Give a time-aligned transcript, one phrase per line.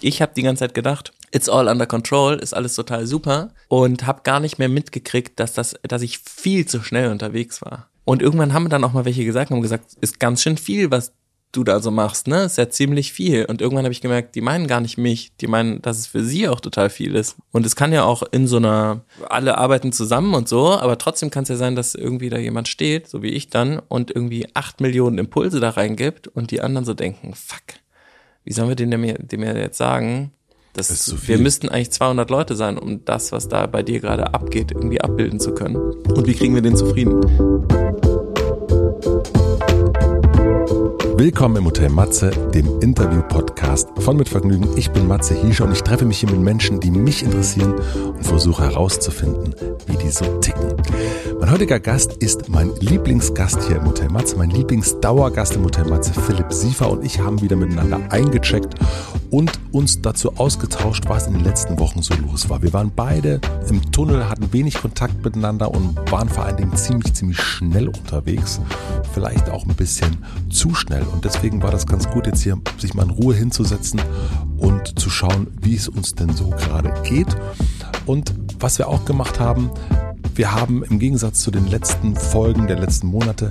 [0.00, 4.06] Ich habe die ganze Zeit gedacht, it's all under control, ist alles total super und
[4.06, 7.88] habe gar nicht mehr mitgekriegt, dass das, dass ich viel zu schnell unterwegs war.
[8.04, 11.12] Und irgendwann haben dann auch mal welche gesagt, haben gesagt, ist ganz schön viel, was
[11.52, 12.44] du da so machst, ne?
[12.44, 13.44] Ist ja ziemlich viel.
[13.46, 16.22] Und irgendwann habe ich gemerkt, die meinen gar nicht mich, die meinen, dass es für
[16.22, 17.36] sie auch total viel ist.
[17.52, 21.30] Und es kann ja auch in so einer, alle arbeiten zusammen und so, aber trotzdem
[21.30, 24.46] kann es ja sein, dass irgendwie da jemand steht, so wie ich dann, und irgendwie
[24.54, 27.80] acht Millionen Impulse da reingibt und die anderen so denken, fuck,
[28.48, 30.32] wie sollen wir dem, dem jetzt sagen?
[30.72, 31.38] Das ist zu wir viel.
[31.38, 35.38] müssten eigentlich 200 Leute sein, um das, was da bei dir gerade abgeht, irgendwie abbilden
[35.38, 35.76] zu können.
[35.76, 37.20] Und wie kriegen wir den zufrieden?
[41.18, 44.68] Willkommen im Hotel Matze, dem Interview-Podcast von Mit Vergnügen.
[44.76, 47.74] Ich bin Matze Hiescher und ich treffe mich hier mit Menschen, die mich interessieren
[48.06, 49.52] und versuche herauszufinden,
[49.86, 50.74] wie die so ticken.
[51.40, 56.12] Mein heutiger Gast ist mein Lieblingsgast hier im Hotel Matze, mein Lieblingsdauergast im Hotel Matze,
[56.12, 58.76] Philipp Siefer und ich haben wieder miteinander eingecheckt
[59.30, 62.62] und uns dazu ausgetauscht, was in den letzten Wochen so los war.
[62.62, 67.12] Wir waren beide im Tunnel, hatten wenig Kontakt miteinander und waren vor allen Dingen ziemlich,
[67.14, 68.60] ziemlich schnell unterwegs.
[69.12, 71.07] Vielleicht auch ein bisschen zu schnell.
[71.08, 74.00] Und deswegen war das ganz gut, jetzt hier sich mal in Ruhe hinzusetzen
[74.56, 77.28] und zu schauen, wie es uns denn so gerade geht.
[78.06, 79.70] Und was wir auch gemacht haben,
[80.34, 83.50] wir haben im Gegensatz zu den letzten Folgen der letzten Monate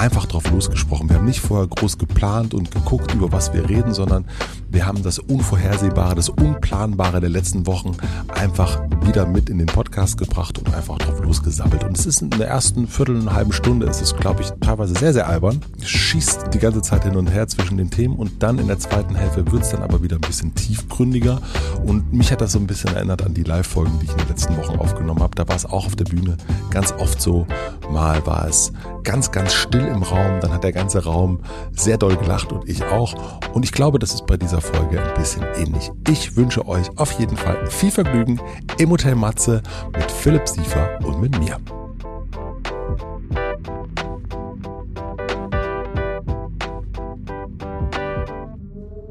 [0.00, 1.10] einfach drauf losgesprochen.
[1.10, 4.24] Wir haben nicht vorher groß geplant und geguckt, über was wir reden, sondern
[4.70, 7.96] wir haben das Unvorhersehbare, das Unplanbare der letzten Wochen
[8.28, 11.84] einfach wieder mit in den Podcast gebracht und einfach drauf losgesammelt.
[11.84, 14.94] Und es ist in der ersten Viertel, eine halben Stunde, ist es, glaube ich, teilweise
[14.94, 15.60] sehr, sehr albern.
[15.78, 18.78] Es schießt die ganze Zeit hin und her zwischen den Themen und dann in der
[18.78, 21.42] zweiten Hälfte wird es dann aber wieder ein bisschen tiefgründiger.
[21.84, 24.28] Und mich hat das so ein bisschen erinnert an die Live-Folgen, die ich in den
[24.28, 25.34] letzten Wochen aufgenommen habe.
[25.34, 26.38] Da war es auch auf der Bühne
[26.70, 27.46] ganz oft so.
[27.92, 31.40] Mal war es ganz, ganz still im Raum, dann hat der ganze Raum
[31.72, 33.14] sehr doll gelacht und ich auch.
[33.52, 35.90] Und ich glaube, das ist bei dieser Folge ein bisschen ähnlich.
[36.08, 38.40] Ich wünsche euch auf jeden Fall viel Vergnügen
[38.78, 41.58] im Hotel Matze mit Philipp Siefer und mit mir.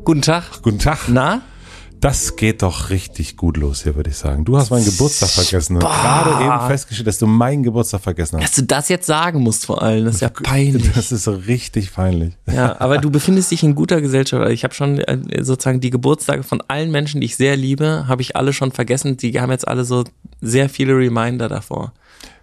[0.03, 0.62] Guten Tag.
[0.63, 1.07] Guten Tag.
[1.07, 1.41] Na?
[2.00, 4.46] Das geht doch richtig gut los hier, würde ich sagen.
[4.46, 8.44] Du hast meinen Geburtstag vergessen und gerade eben festgestellt, dass du meinen Geburtstag vergessen hast.
[8.44, 10.90] Dass du das jetzt sagen musst vor allem, das ist ja peinlich.
[10.96, 12.34] Das ist so richtig peinlich.
[12.52, 14.50] Ja, aber du befindest dich in guter Gesellschaft.
[14.52, 18.22] Ich habe schon äh, sozusagen die Geburtstage von allen Menschen, die ich sehr liebe, habe
[18.22, 19.18] ich alle schon vergessen.
[19.18, 20.04] Die haben jetzt alle so
[20.42, 21.94] sehr viele Reminder davor.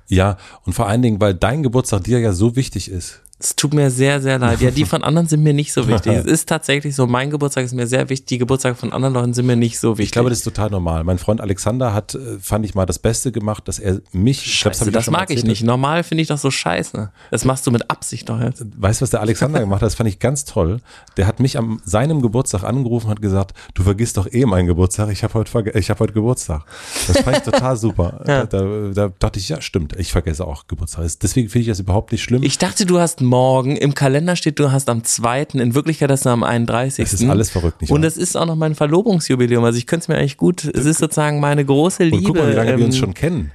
[0.08, 3.22] Ja, und vor allen Dingen, weil dein Geburtstag dir ja so wichtig ist.
[3.38, 4.62] Es tut mir sehr, sehr leid.
[4.62, 6.12] Ja, die von anderen sind mir nicht so wichtig.
[6.16, 9.34] Es ist tatsächlich so, mein Geburtstag ist mir sehr wichtig, die Geburtstage von anderen Leuten
[9.34, 10.06] sind mir nicht so wichtig.
[10.06, 11.04] Ich glaube, das ist total normal.
[11.04, 14.60] Mein Freund Alexander hat, äh, fand ich mal, das Beste gemacht, dass er mich, ich
[14.62, 15.62] glaub, Scheiße, ich das mal mag ich nicht.
[15.62, 17.10] Normal finde ich das so scheiße.
[17.30, 18.64] Das machst du mit Absicht doch jetzt.
[18.76, 19.86] Weißt du, was der Alexander gemacht hat?
[19.86, 20.80] Das fand ich ganz toll.
[21.18, 24.66] Der hat mich am seinem Geburtstag angerufen und hat gesagt, du vergisst doch eh meinen
[24.66, 25.10] Geburtstag.
[25.10, 26.64] Ich habe heute, ich hab heute Geburtstag.
[27.06, 28.20] Das fand ich total super.
[28.26, 28.44] Ja.
[28.44, 29.94] da, da, da dachte ich, ja, stimmt.
[29.98, 31.06] Ich vergesse auch Geburtstag.
[31.22, 32.42] Deswegen finde ich das überhaupt nicht schlimm.
[32.42, 36.24] Ich dachte, du hast morgen, im Kalender steht, du hast am 2., in Wirklichkeit hast
[36.24, 37.04] du am 31.
[37.04, 40.04] Es ist alles verrückt, nicht Und es ist auch noch mein Verlobungsjubiläum, also ich könnte
[40.04, 42.16] es mir eigentlich gut, es ist sozusagen meine große Liebe.
[42.16, 43.52] und guck mal, wie lange wir uns ähm, schon kennen.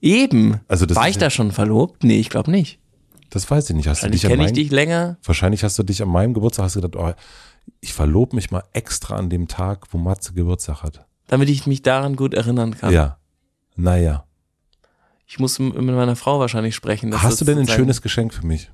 [0.00, 0.60] Eben.
[0.68, 2.04] Also das War ich ja- da schon verlobt?
[2.04, 2.78] Nee, ich glaube nicht.
[3.30, 3.88] Das weiß ich nicht.
[3.88, 5.18] Hast du dich kenne ich dich länger.
[5.22, 7.12] wahrscheinlich hast du dich an meinem Geburtstag hast du gedacht, oh,
[7.80, 11.04] ich verlobe mich mal extra an dem Tag, wo Matze Geburtstag hat.
[11.26, 12.92] damit ich mich daran gut erinnern kann.
[12.92, 13.18] Ja.
[13.76, 14.24] Naja.
[15.26, 17.12] Ich muss mit meiner Frau wahrscheinlich sprechen.
[17.12, 18.70] Hast das du denn ein schönes Geschenk für mich?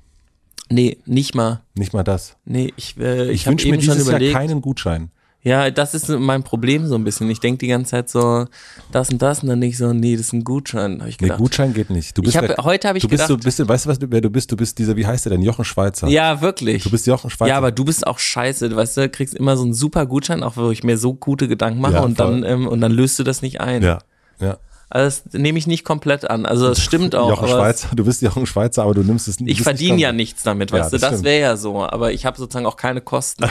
[0.69, 1.61] Nee, nicht mal.
[1.75, 2.35] Nicht mal das.
[2.45, 5.09] Nee, ich, äh, ich, Ich, wünsche mir dieses Jahr keinen Gutschein.
[5.43, 7.29] Ja, das ist mein Problem so ein bisschen.
[7.29, 8.45] Ich denke die ganze Zeit so,
[8.91, 11.27] das und das und dann nicht so, nee, das ist ein Gutschein, habe ich Nee,
[11.27, 11.37] gedacht.
[11.39, 12.17] Gutschein geht nicht.
[12.17, 13.89] Du ich bist hab, der- heute habe ich du bist, gedacht, du bist, weißt du,
[13.91, 14.51] was du, wer du bist?
[14.51, 15.43] Du bist dieser, wie heißt der denn?
[15.43, 16.07] Jochen Schweizer.
[16.07, 16.81] ja, wirklich.
[16.83, 17.49] Du bist Jochen Schweizer.
[17.49, 20.41] ja, aber du bist auch scheiße, du weißt du, kriegst immer so einen super Gutschein,
[20.41, 22.41] auch wo ich mir so gute Gedanken mache Ja, und voll.
[22.41, 23.83] dann ähm, und dann löst du das nicht ein.
[23.83, 23.99] ja,
[24.39, 24.57] ja.
[24.95, 26.45] Also das nehme ich nicht komplett an.
[26.45, 27.29] Also das stimmt auch.
[27.29, 29.51] Jochen Schweizer, du bist Jochen Schweizer, aber du nimmst es nicht.
[29.51, 31.85] Ich bist nicht verdiene ja nichts damit, Ja, weißt du, das das wäre ja so,
[31.85, 33.43] aber ich habe sozusagen auch keine Kosten.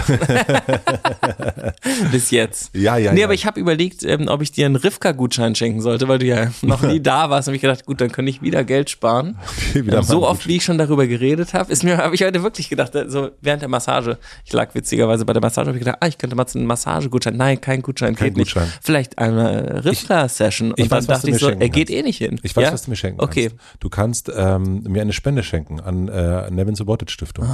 [2.12, 2.70] Bis jetzt.
[2.74, 3.26] Ja, ja, Nee, ja.
[3.26, 6.50] aber ich habe überlegt, ähm, ob ich dir einen Rivka-Gutschein schenken sollte, weil du ja
[6.62, 7.48] noch nie da warst.
[7.48, 9.36] Und ich gedacht, gut, dann könnte ich wieder Geld sparen.
[9.74, 12.42] Wieder mal so oft, wie ich schon darüber geredet habe, ist mir, habe ich heute
[12.42, 14.16] wirklich gedacht, äh, so während der Massage.
[14.46, 16.68] Ich lag witzigerweise bei der Massage, habe ich gedacht, ah, ich könnte mal zu einem
[16.68, 17.36] Massagegutschein.
[17.36, 18.54] Nein, kein Gutschein, Kein geht nicht.
[18.54, 18.72] Gutschein.
[18.80, 20.70] Vielleicht eine Rivka-Session.
[20.70, 21.90] Und ich dann weiß, dachte ich so, er geht kannst.
[21.90, 22.40] eh nicht hin.
[22.42, 22.72] Ich weiß, ja?
[22.72, 23.48] was du mir schenken Okay.
[23.50, 23.60] kannst.
[23.80, 27.46] Du kannst ähm, mir eine Spende schenken an äh, Nevin Subotic Stiftung.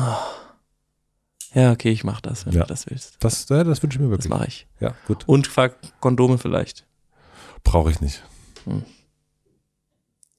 [1.55, 2.63] Ja, okay, ich mach das, wenn Ja.
[2.63, 3.17] du das willst.
[3.21, 4.31] Das, äh, das wünsche ich mir Das wirklich.
[4.31, 4.67] mache ich.
[4.79, 5.25] Ja, gut.
[5.27, 5.51] Und
[6.01, 6.87] Kondome vielleicht.
[7.65, 8.23] Brauche ich nicht.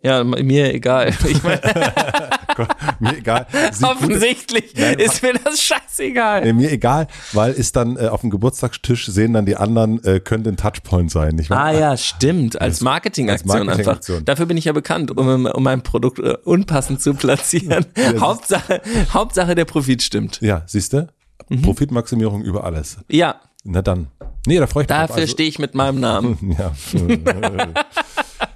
[0.04, 1.14] Ja, mir egal.
[1.28, 1.60] Ich mein,
[2.56, 2.68] Gott,
[3.00, 3.46] mir egal.
[3.72, 6.42] Sieht Offensichtlich Nein, ist mir das scheißegal.
[6.44, 10.20] Nee, mir egal, weil ist dann äh, auf dem Geburtstagstisch sehen dann die anderen, äh,
[10.20, 11.36] könnte ein Touchpoint sein.
[11.36, 11.66] Nicht wahr?
[11.66, 12.60] Ah ja, stimmt.
[12.60, 14.18] Als Marketingaktion als Marketingaktion.
[14.18, 14.26] einfach.
[14.26, 17.86] Dafür bin ich ja bekannt, um, um mein Produkt äh, unpassend zu platzieren.
[18.20, 18.82] Hauptsache,
[19.14, 20.42] Hauptsache der Profit stimmt.
[20.42, 21.08] Ja, siehst du?
[21.50, 21.62] Mhm.
[21.62, 22.98] Profitmaximierung über alles.
[23.10, 24.08] Ja, Na dann.
[24.48, 25.08] Nee, da freue ich mich drauf.
[25.10, 26.56] dafür Also- stehe ich mit meinem Namen.
[26.58, 26.72] Ja.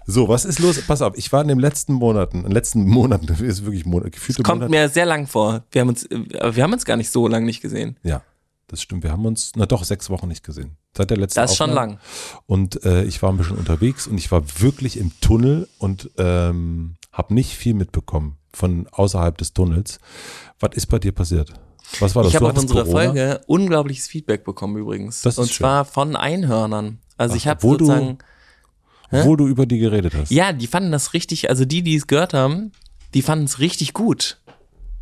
[0.06, 0.80] So, was ist los?
[0.82, 3.86] Pass auf, ich war in den letzten Monaten, in den letzten Monaten, das ist wirklich
[3.86, 4.72] Monat, gefühlte Kommt Monate.
[4.72, 5.64] mir sehr lang vor.
[5.72, 7.98] Wir haben uns, äh, wir haben uns gar nicht so lange nicht gesehen.
[8.04, 8.22] Ja,
[8.68, 9.04] das stimmt.
[9.04, 10.78] Wir haben uns, na doch, sechs Wochen nicht gesehen.
[10.98, 11.92] Seit der letzten Das ist schon Aufnahme.
[11.94, 12.00] lang.
[12.46, 16.96] Und äh, ich war ein bisschen unterwegs und ich war wirklich im Tunnel und ähm,
[17.12, 20.00] habe nicht viel mitbekommen von außerhalb des Tunnels.
[20.60, 21.52] Was ist bei dir passiert?
[22.00, 22.32] Was war das?
[22.32, 23.04] Ich habe auf unsere Corona?
[23.06, 25.22] Folge unglaubliches Feedback bekommen übrigens.
[25.22, 25.58] Das ist Und schön.
[25.58, 27.00] zwar von Einhörnern.
[27.18, 28.18] Also Ach, ich habe obwohl du-
[29.12, 30.32] wo du über die geredet hast.
[30.32, 32.72] ja, die fanden das richtig, also die, die es gehört haben,
[33.14, 34.40] die fanden es richtig gut.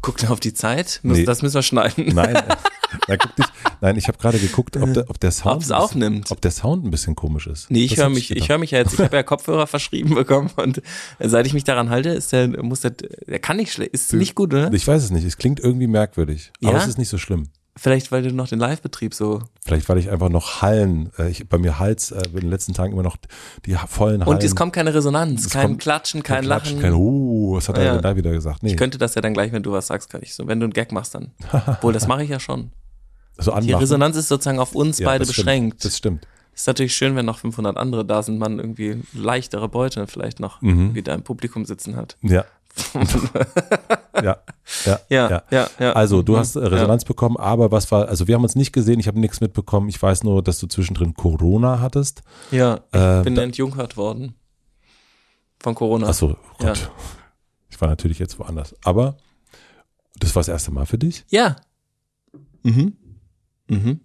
[0.01, 1.23] Guckt auf die Zeit, Muss- Nee.
[1.25, 2.07] das müssen wir schneiden.
[2.13, 2.33] Nein,
[3.07, 3.45] nein, dich,
[3.79, 6.31] nein, ich habe gerade geguckt, ob der, ob der Sound, Ob's ein bisschen- aufnimmt.
[6.31, 7.71] ob der Sound ein bisschen komisch ist.
[7.71, 10.49] Nee, ich höre mich, ich höre mich ja jetzt, ich habe ja Kopfhörer verschrieben bekommen
[10.57, 10.81] und
[11.19, 14.35] seit ich mich daran halte, ist der, muss der, der kann nicht schlecht, ist nicht
[14.35, 14.73] gut, oder?
[14.73, 15.23] Ich weiß es nicht.
[15.25, 16.79] Es klingt irgendwie merkwürdig, aber Ja?
[16.79, 17.47] es ist nicht so schlimm.
[17.75, 19.41] Vielleicht, weil du noch den Live-Betrieb so.
[19.65, 22.73] Vielleicht, weil ich einfach noch Hallen, äh, ich, bei mir Hals äh, in den letzten
[22.73, 23.17] Tagen immer noch
[23.65, 24.35] die vollen Hallen.
[24.35, 26.91] Und es kommt keine Resonanz, Es kein kommt Klatschen, kein, Klatschen, Lachen.
[26.91, 27.93] Kein, uh, was hat er Ja.
[27.93, 28.61] denn da wieder gesagt?
[28.61, 30.45] Nee, Ich könnte das ja dann gleich, wenn du was sagst, kann ich so.
[30.47, 31.31] Wenn du einen Gag machst, dann.
[31.65, 32.71] Obwohl, das mache ich ja schon.
[33.39, 33.75] so Die anmachen.
[33.79, 35.45] Resonanz ist sozusagen auf uns Ja, beide das stimmt.
[35.47, 35.85] beschränkt.
[35.85, 36.27] Das stimmt.
[36.53, 40.61] ist natürlich schön, wenn noch 500 andere da sind, man irgendwie leichtere Beute vielleicht noch
[40.61, 40.93] Mhm.
[40.93, 42.17] wieder im Publikum sitzen hat.
[42.21, 42.45] Ja.
[44.23, 44.37] Ja.
[44.85, 44.99] Ja.
[45.09, 45.93] Ja, ja, ja.
[45.93, 46.37] Also, du Mhm.
[46.37, 49.19] hast äh, Resonanz bekommen, aber was war, also wir haben uns nicht gesehen, ich habe
[49.19, 49.89] nichts mitbekommen.
[49.89, 52.21] Ich weiß nur, dass du zwischendrin Corona hattest.
[52.51, 54.35] Ja, ich Äh, bin entjungfert worden.
[55.59, 56.07] Von Corona.
[56.07, 56.77] Achso, Gott.
[56.77, 56.89] Ja.
[57.69, 58.75] Ich war natürlich jetzt woanders.
[58.83, 59.17] Aber
[60.19, 61.25] das war das erste Mal für dich?
[61.29, 61.55] Ja.
[62.63, 62.95] Mhm.
[63.67, 63.99] Mhm.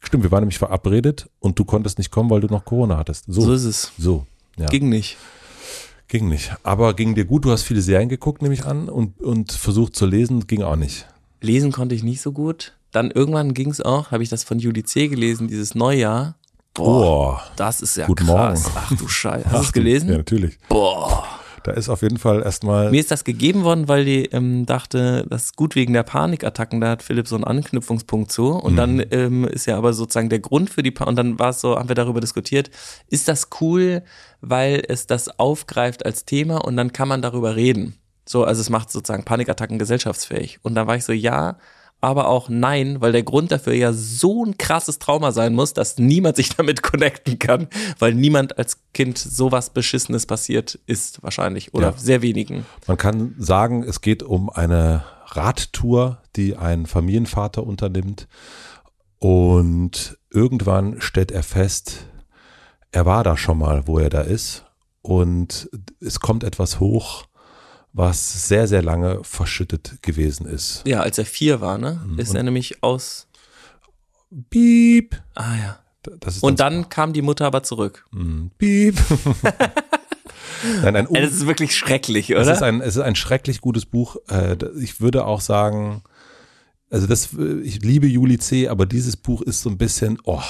[0.00, 3.24] Stimmt, wir waren nämlich verabredet und du konntest nicht kommen, weil du noch Corona hattest.
[3.26, 3.52] So, So so.
[3.54, 3.92] ist es.
[4.56, 4.66] ja.
[4.66, 5.16] Ging nicht.
[6.08, 6.52] Ging nicht.
[6.62, 9.94] Aber ging dir gut, du hast viele Serien geguckt, nehme ich an, und, und versucht
[9.94, 11.06] zu lesen, ging auch nicht.
[11.40, 12.72] Lesen konnte ich nicht so gut.
[12.92, 15.08] Dann irgendwann ging es auch, habe ich das von Juli C.
[15.08, 16.34] gelesen, dieses Neujahr.
[16.74, 18.64] Boah, Oh, das ist ja Guten krass.
[18.64, 18.76] Morgen.
[18.76, 19.44] Ach du Scheiße.
[19.50, 20.10] Hast du es Ja, gelesen?
[20.10, 20.58] natürlich.
[20.68, 21.24] Boah.
[21.62, 22.90] Da ist auf jeden Fall erstmal.
[22.90, 26.80] Mir ist das gegeben worden, weil die ähm, dachte, das ist gut wegen der Panikattacken,
[26.80, 28.48] da hat Philipp so einen Anknüpfungspunkt zu.
[28.48, 31.50] Und dann ähm, ist ja aber sozusagen der Grund für die pa und dann war
[31.50, 32.70] es so, haben wir darüber diskutiert,
[33.08, 34.02] ist das cool,
[34.40, 37.94] weil es das aufgreift als Thema und dann kann man darüber reden.
[38.28, 40.58] So, also es macht sozusagen Panikattacken gesellschaftsfähig.
[40.62, 41.56] Und da war ich so, ja,
[42.00, 45.98] aber auch nein, weil der Grund dafür ja so ein krasses Trauma sein muss, dass
[45.98, 47.68] niemand sich damit connecten kann,
[47.98, 51.74] weil niemand als Kind sowas Beschissenes passiert ist, wahrscheinlich.
[51.74, 51.94] Oder Ja.
[51.96, 52.64] sehr wenigen.
[52.86, 58.28] Man kann sagen, es geht um eine Radtour, die ein Familienvater unternimmt.
[59.18, 62.06] Und irgendwann stellt er fest,
[62.92, 64.64] er war da schon mal, wo er da ist.
[65.02, 65.68] Und
[66.00, 67.24] es kommt etwas hoch,
[67.98, 70.82] was sehr, sehr lange verschüttet gewesen ist.
[70.86, 72.18] Ja, als er vier war, ne, Mhm.
[72.18, 73.26] ist er nämlich aus.
[74.50, 75.20] Piep.
[75.34, 75.78] Ah ja.
[76.20, 78.06] Das ist Und dann kam die Mutter aber zurück.
[78.12, 78.96] Mm, Piep.
[80.82, 82.40] Nein, ein das ist wirklich schrecklich, oder?
[82.42, 84.16] Es ist ein, es ist ein schrecklich gutes Buch.
[84.28, 86.02] Äh, Ich würde auch sagen,
[86.90, 87.30] also das,
[87.62, 90.40] ich liebe Juli C., aber dieses Buch ist so ein bisschen, oh,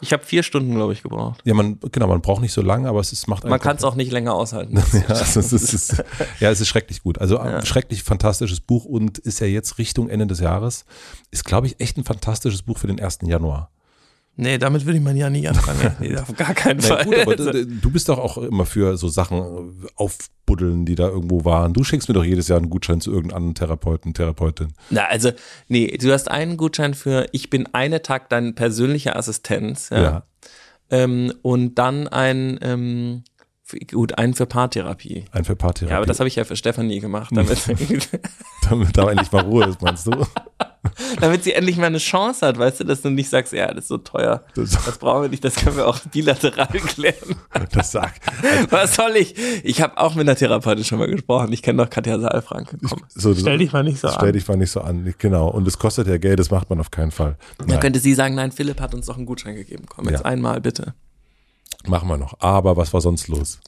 [0.00, 1.40] ich habe vier Stunden, glaube ich, gebraucht.
[1.44, 3.84] ja, man, genau, man braucht nicht so lange, aber es ist, macht Man kann es
[3.84, 4.76] auch nicht länger aushalten.
[4.92, 6.04] ja, also es ist,
[6.40, 7.18] ja, es ist schrecklich gut.
[7.18, 10.84] Also ein schrecklich fantastisches Buch und ist ja jetzt Richtung Ende des Jahres.
[11.30, 13.20] Ist, glaube ich, echt ein fantastisches Buch für den 1.
[13.22, 13.70] Januar.
[14.38, 15.96] Nee, damit würde ich mein Jahr nicht anfangen.
[16.00, 17.04] Nee, auf gar keinen Fall.
[17.04, 21.72] gut, aber du, bist doch auch immer für so Sachen aufbuddeln, die da irgendwo waren.
[21.72, 24.74] Du schenkst mir doch jedes Jahr einen Gutschein zu irgendeinem anderen Therapeuten, Therapeutin.
[24.90, 25.32] Na, also,
[25.68, 29.88] nee, du hast einen Gutschein für Ich bin eine Tag dein persönlicher Assistenz.
[29.88, 30.02] Ja.
[30.02, 30.22] Ja.
[30.90, 33.24] Ähm, und dann ein, ähm,
[33.90, 35.24] gut, einen für Paartherapie.
[35.32, 35.92] Ein für Paartherapie.
[35.92, 37.58] Ja, aber das habe ich ja für Stefanie gemacht, damit,
[38.68, 40.26] damit da endlich mal Ruhe ist, meinst du?
[41.20, 43.84] damit sie endlich mal eine Chance hat, weißt du, dass du nicht sagst, ja, das
[43.84, 44.42] ist so teuer.
[44.54, 47.36] Das- Das brauchen wir nicht, das können wir auch bilateral klären.
[47.72, 48.20] Das sagt.
[48.70, 49.34] Was soll ich?
[49.64, 51.52] Ich habe auch mit einer Therapeutin schon mal gesprochen.
[51.52, 52.76] Ich kenne doch Katja Saalfrank.
[52.88, 54.32] Komm, So, stell dich mal nicht so Stell an.
[54.34, 55.14] dich mal nicht so an.
[55.18, 55.48] Genau.
[55.48, 57.36] Und es kostet ja Geld, das macht man auf keinen Fall.
[57.58, 59.84] Dann Nein, könnte sie sagen, nein, Philipp hat uns doch einen Gutschein gegeben.
[59.88, 60.26] Komm, jetzt Ja.
[60.26, 60.94] einmal bitte.
[61.86, 62.40] machen wir noch.
[62.40, 63.58] Aber was war sonst los?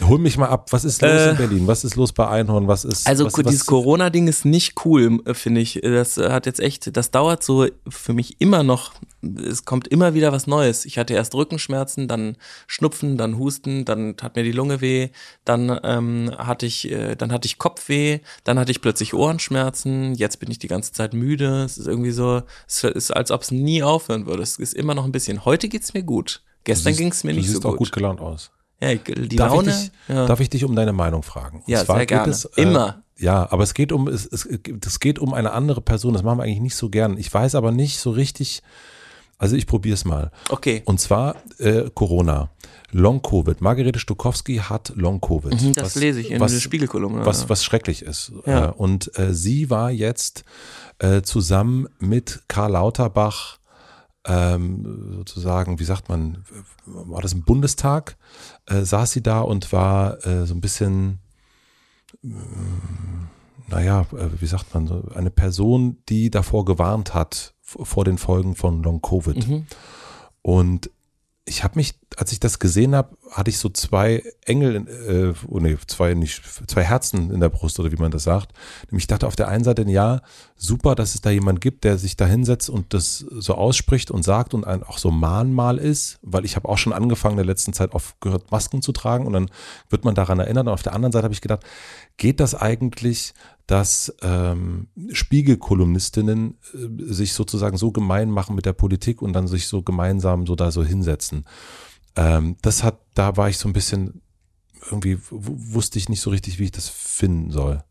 [0.00, 1.66] Hol mich mal ab, was ist los äh, in Berlin?
[1.66, 2.68] Was ist los bei Einhorn?
[2.68, 5.80] Was ist Also was, dieses Corona-Ding ist nicht cool, finde ich.
[5.82, 8.92] Das hat jetzt echt, das dauert so für mich immer noch.
[9.44, 10.84] Es kommt immer wieder was Neues.
[10.84, 12.36] Ich hatte erst Rückenschmerzen, dann
[12.68, 15.08] Schnupfen, dann Husten, dann tat mir die Lunge weh,
[15.44, 20.14] dann ähm, hatte ich, äh, dann hatte ich Kopfweh, dann hatte ich plötzlich Ohrenschmerzen.
[20.14, 21.64] Jetzt bin ich die ganze Zeit müde.
[21.64, 24.44] Es ist irgendwie so, es ist als ob es nie aufhören würde.
[24.44, 25.44] Es ist immer noch ein bisschen.
[25.44, 26.42] Heute geht's mir gut.
[26.62, 27.64] Gestern ging es mir nicht so gut.
[27.64, 28.50] Du siehst auch gut gelaunt aus.
[28.80, 29.70] Ja, die darf Laune.
[29.70, 30.26] Ich dich, ja.
[30.26, 31.60] Darf ich dich um deine Meinung fragen?
[31.60, 32.30] Und ja, sehr gerne.
[32.30, 33.02] Es, äh, Immer.
[33.18, 36.14] Ja, aber es geht um es, es, es geht um eine andere Person.
[36.14, 37.18] Das machen wir eigentlich nicht so gern.
[37.18, 38.62] Ich weiß aber nicht so richtig.
[39.38, 40.30] Also ich probiere es mal.
[40.48, 40.82] Okay.
[40.84, 42.50] Und zwar äh, Corona.
[42.90, 43.60] Long Covid.
[43.60, 45.60] Margarete Stokowski hat Long Covid.
[45.60, 47.24] Mhm, das was, lese ich in was, der Spiegelkolumne.
[47.26, 48.32] Was, was schrecklich ist.
[48.46, 48.66] Ja.
[48.66, 50.44] Äh, und äh, sie war jetzt
[50.98, 53.57] äh, zusammen mit Karl Lauterbach
[54.26, 56.44] ähm, sozusagen, wie sagt man,
[56.84, 58.16] war das im Bundestag,
[58.66, 61.20] äh, saß sie da und war äh, so ein bisschen,
[62.22, 62.28] äh,
[63.68, 68.54] naja, äh, wie sagt man, so eine Person, die davor gewarnt hat, vor den Folgen
[68.54, 69.46] von Long Covid.
[69.46, 69.66] Mhm.
[70.42, 70.90] Und
[71.44, 75.60] ich habe mich, als ich das gesehen habe, hatte ich so zwei Engel, äh, oh
[75.60, 78.52] nee, zwei nicht, zwei Herzen in der Brust oder wie man das sagt.
[78.90, 80.20] Nämlich ich dachte auf der einen Seite, ja,
[80.56, 84.24] super, dass es da jemand gibt, der sich da hinsetzt und das so ausspricht und
[84.24, 87.46] sagt und ein, auch so Mahnmal ist, weil ich habe auch schon angefangen in der
[87.46, 89.48] letzten Zeit aufgehört, Masken zu tragen und dann
[89.88, 90.66] wird man daran erinnert.
[90.66, 91.62] Und auf der anderen Seite habe ich gedacht,
[92.16, 93.32] geht das eigentlich
[93.68, 99.66] dass ähm, Spiegelkolumnistinnen äh, sich sozusagen so gemein machen mit der Politik und dann sich
[99.68, 101.44] so gemeinsam so da so hinsetzen.
[102.16, 104.22] Ähm, das hat, da war ich so ein bisschen,
[104.90, 107.82] irgendwie wusste ich nicht so richtig, wie ich das finden soll.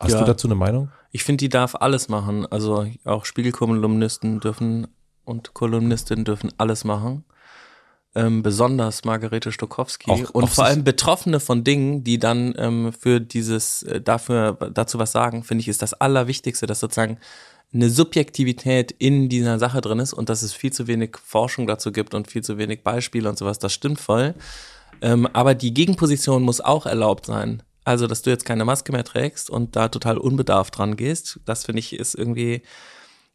[0.00, 0.20] Hast ja.
[0.20, 0.90] du dazu eine Meinung?
[1.12, 2.46] Ich finde, die darf alles machen.
[2.46, 4.88] Also auch Spiegelkolumnisten dürfen
[5.24, 7.24] und Kolumnistinnen dürfen alles machen
[8.14, 12.92] ähm, besonders Margarete Stokowski auch, und auch vor allem Betroffene von Dingen, die dann ähm,
[12.92, 17.18] für dieses äh, dafür dazu was sagen, finde ich, ist das Allerwichtigste, dass sozusagen
[17.74, 21.92] eine Subjektivität in dieser Sache drin ist und dass es viel zu wenig Forschung dazu
[21.92, 23.58] gibt und viel zu wenig Beispiele und sowas.
[23.58, 24.34] Das stimmt voll.
[25.02, 27.62] Ähm, aber die Gegenposition muss auch erlaubt sein.
[27.84, 31.66] Also, dass du jetzt keine Maske mehr trägst und da total unbedarft dran gehst, das
[31.66, 32.62] finde ich ist irgendwie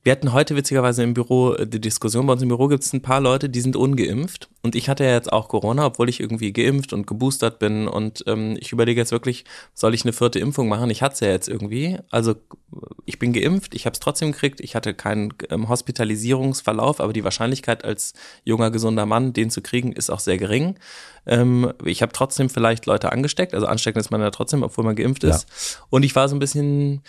[0.04, 2.26] wir hatten heute witzigerweise im Büro äh, die Diskussion.
[2.26, 4.50] Bei uns im Büro gibt es ein paar Leute, die sind ungeimpft.
[4.62, 7.88] Und ich hatte ja jetzt auch Corona, obwohl ich irgendwie geimpft und geboostert bin.
[7.88, 10.90] Und ähm, ich überlege jetzt wirklich, soll ich eine vierte Impfung machen?
[10.90, 11.98] Ich hatte es ja jetzt irgendwie.
[12.10, 12.36] Also
[13.06, 14.62] ich bin geimpft, ich habe es trotzdem gekriegt.
[14.62, 18.14] Ich hatte keinen ähm, Hospitalisierungsverlauf, aber die Wahrscheinlichkeit als
[18.46, 20.76] junger, gesunder Mann, den zu kriegen, ist auch sehr gering.
[21.26, 23.54] Ähm, ich habe trotzdem vielleicht Leute angesteckt.
[23.54, 25.48] Also anstecken ist man ja trotzdem, obwohl man geimpft ist.
[25.50, 25.86] Ja.
[25.90, 27.02] Und ich war so ein bisschen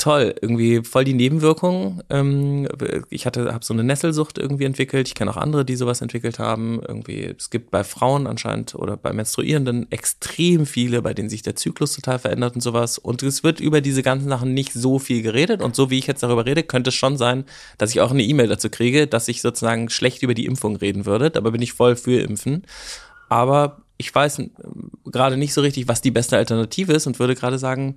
[0.00, 2.02] toll, irgendwie voll die Nebenwirkungen.
[2.10, 2.66] Ähm,
[3.10, 5.08] ich hatte, habe so eine Nesselsucht irgendwie entwickelt.
[5.08, 6.80] Ich kenne auch andere, die sowas entwickelt haben.
[6.86, 11.56] Irgendwie, es gibt bei Frauen anscheinend oder bei Menstruierenden extrem viele, bei denen sich der
[11.56, 12.98] Zyklus total verändert und sowas.
[12.98, 15.62] Und es wird über diese ganzen Sachen nicht so viel geredet.
[15.62, 17.44] Und so wie ich jetzt darüber rede, könnte es schon sein,
[17.78, 21.06] dass ich auch eine E-Mail dazu kriege, dass ich sozusagen schlecht über die Impfung reden
[21.06, 21.30] würde.
[21.30, 22.64] Dabei bin ich voll für Impfen.
[23.28, 24.42] Aber ich weiß
[25.04, 27.96] gerade nicht so richtig, was die beste Alternative ist und würde gerade sagen,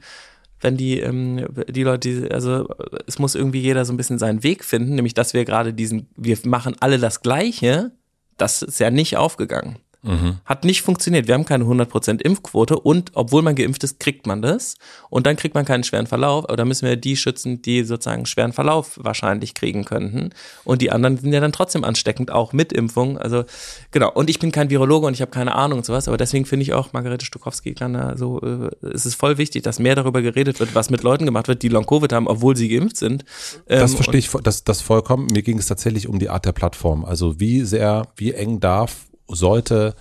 [0.63, 2.67] wenn die, ähm, die Leute, also
[3.05, 6.07] es muss irgendwie jeder so ein bisschen seinen Weg finden, nämlich dass wir gerade diesen,
[6.15, 7.91] wir machen alle das Gleiche,
[8.37, 9.77] das ist ja nicht aufgegangen.
[10.03, 10.39] Mhm.
[10.43, 11.27] Hat nicht funktioniert.
[11.27, 14.75] Wir haben keine 100% Impfquote und obwohl man geimpft ist, kriegt man das.
[15.09, 16.43] Und dann kriegt man keinen schweren Verlauf.
[16.45, 20.31] Aber da müssen wir die schützen, die sozusagen schweren Verlauf wahrscheinlich kriegen könnten.
[20.65, 23.17] Und die anderen sind ja dann trotzdem ansteckend, auch mit Impfung.
[23.17, 23.45] Also
[23.91, 24.11] genau.
[24.11, 26.09] Und ich bin kein Virologe und ich habe keine Ahnung und sowas.
[26.09, 29.63] Aber deswegen finde ich auch, Margarete Stukowski kann da so, äh, es ist voll wichtig,
[29.63, 32.67] dass mehr darüber geredet wird, was mit Leuten gemacht wird, die Long-Covid haben, obwohl sie
[32.67, 33.23] geimpft sind.
[33.69, 35.27] Ähm, das verstehe ich das, das vollkommen.
[35.31, 37.05] Mir ging es tatsächlich um die Art der Plattform.
[37.05, 39.95] Also wie sehr, wie eng darf sollte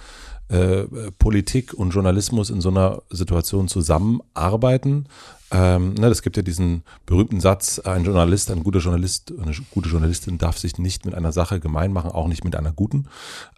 [0.49, 0.85] äh,
[1.19, 5.07] Politik und Journalismus in so einer Situation zusammenarbeiten.
[5.51, 9.89] Ähm, ne, es gibt ja diesen berühmten Satz, ein Journalist, ein guter Journalist, eine gute
[9.89, 13.07] Journalistin darf sich nicht mit einer Sache gemein machen, auch nicht mit einer guten.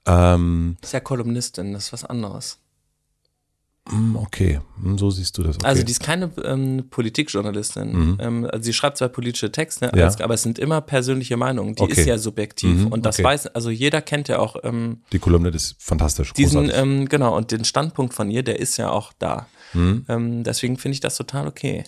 [0.07, 2.59] Ähm, das ist ja Kolumnistin, das ist was anderes.
[3.87, 5.57] Hm, okay, hm, so siehst du das.
[5.57, 5.67] Okay.
[5.67, 7.93] Also die ist keine ähm, Politikjournalistin.
[7.93, 8.19] Mhm.
[8.19, 10.05] Ähm, also sie schreibt zwar politische Texte, ja.
[10.05, 11.75] als, aber es sind immer persönliche Meinungen.
[11.75, 12.01] Die okay.
[12.01, 13.25] ist ja subjektiv mhm, und das okay.
[13.25, 14.57] weiß, also jeder kennt ja auch.
[14.63, 16.33] Ähm, die Kolumne ist fantastisch.
[16.33, 19.49] Diesen, ähm, genau und den Standpunkt von ihr, der ist ja auch da.
[19.75, 20.05] Mhm.
[20.09, 21.85] Ähm, deswegen finde ich das total okay.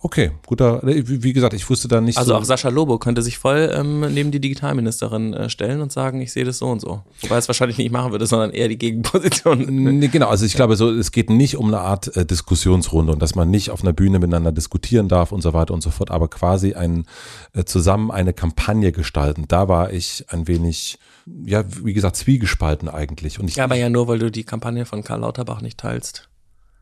[0.00, 2.36] Okay, guter, wie gesagt, ich wusste da nicht Also so.
[2.36, 6.32] auch Sascha Lobo könnte sich voll ähm, neben die Digitalministerin äh, stellen und sagen, ich
[6.32, 7.02] sehe das so und so.
[7.22, 9.64] Wobei es wahrscheinlich nicht machen würde, sondern eher die Gegenposition.
[9.98, 13.20] Nee, genau, also ich glaube so, es geht nicht um eine Art äh, Diskussionsrunde und
[13.22, 16.10] dass man nicht auf einer Bühne miteinander diskutieren darf und so weiter und so fort,
[16.10, 17.06] aber quasi ein,
[17.54, 19.46] äh, zusammen eine Kampagne gestalten.
[19.48, 20.98] Da war ich ein wenig,
[21.46, 23.40] ja, wie gesagt, zwiegespalten eigentlich.
[23.40, 26.28] Und ich, Ja, aber ja nur, weil du die Kampagne von Karl Lauterbach nicht teilst.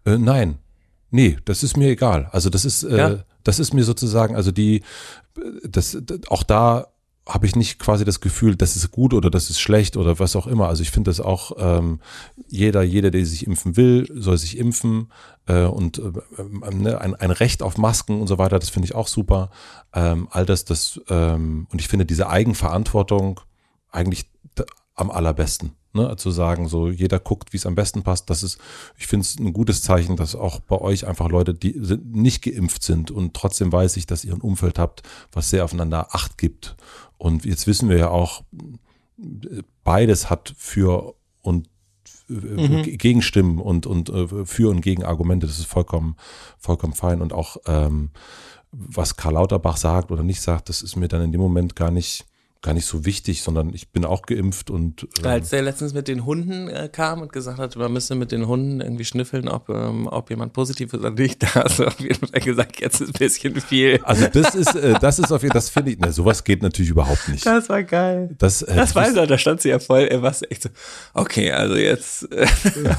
[0.04, 0.58] Äh, nein.
[1.10, 2.28] Nee, das ist mir egal.
[2.32, 3.24] Also das ist, äh, Ja.
[3.44, 4.82] das ist mir sozusagen, also die,
[5.62, 5.96] das,
[6.28, 6.86] auch da
[7.28, 10.34] habe ich nicht quasi das Gefühl, das ist gut oder das ist schlecht oder was
[10.34, 10.66] auch immer.
[10.68, 12.00] Also ich finde das auch, ähm,
[12.48, 15.12] jeder, jeder, der sich impfen will, soll sich impfen
[15.46, 18.86] äh, und äh, ähm, ne, ein, ein Recht auf Masken und so weiter, das finde
[18.86, 19.50] ich auch super.
[19.94, 23.40] Ähm, all das, das, ähm, und ich finde diese Eigenverantwortung
[23.92, 24.31] eigentlich
[24.94, 25.72] am allerbesten.
[25.94, 28.30] Ne, zu sagen, so jeder guckt, wie es am besten passt.
[28.30, 28.58] Das ist,
[28.96, 32.82] ich finde es ein gutes Zeichen, dass auch bei euch einfach Leute, die nicht geimpft
[32.82, 36.76] sind und trotzdem weiß ich, dass ihr ein Umfeld habt, was sehr aufeinander Acht gibt.
[37.18, 38.42] Und jetzt wissen wir ja auch,
[39.84, 41.68] beides hat für und
[42.30, 45.46] äh, Gegenstimmen und, und äh, für und gegen Argumente.
[45.46, 46.16] Das ist vollkommen,
[46.58, 47.20] vollkommen fein.
[47.20, 48.10] Und auch ähm,
[48.70, 51.90] was Karl Lauterbach sagt oder nicht sagt, das ist mir dann in dem Moment gar
[51.90, 52.26] nicht,
[52.62, 56.06] gar nicht so wichtig, sondern ich bin auch geimpft und ähm, Als der letztens mit
[56.06, 59.68] den Hunden äh, kam und gesagt hat, man müsse mit den Hunden irgendwie schnüffeln, ob,
[59.68, 63.00] ähm, ob jemand positiv ist oder nicht, da hast du auf jeden Fall gesagt, jetzt
[63.00, 64.00] ist ein bisschen viel.
[64.04, 66.62] also das ist, äh, das ist auf jeden Fall, das finde ich, ne, sowas geht
[66.62, 67.44] natürlich überhaupt nicht.
[67.44, 68.34] Das war geil.
[68.38, 70.68] Das, äh, Das weiß er, da stand sie ja voll, er war echt so,
[71.14, 72.46] okay, also jetzt, äh,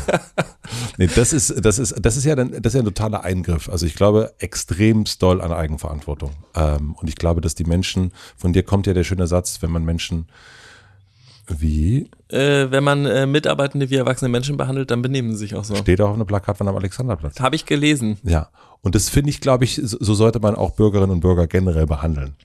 [0.97, 3.69] Nee, das ist, das ist, das ist ja dann, das ist ja ein totaler Eingriff.
[3.69, 6.31] Also ich glaube extremst doll an Eigenverantwortung.
[6.55, 9.71] Ähm, und ich glaube, dass die Menschen, von dir kommt ja der schöne Satz, wenn
[9.71, 10.25] man Menschen
[11.47, 15.65] wie äh, wenn man äh, Mitarbeitende wie erwachsene Menschen behandelt, dann benehmen sie sich auch
[15.65, 15.75] so.
[15.75, 17.39] steht auch auf einer Plakatwand am Alexanderplatz.
[17.39, 18.17] Habe ich gelesen.
[18.23, 18.49] Ja.
[18.81, 22.35] Und das finde ich, glaube ich, so sollte man auch Bürgerinnen und Bürger generell behandeln.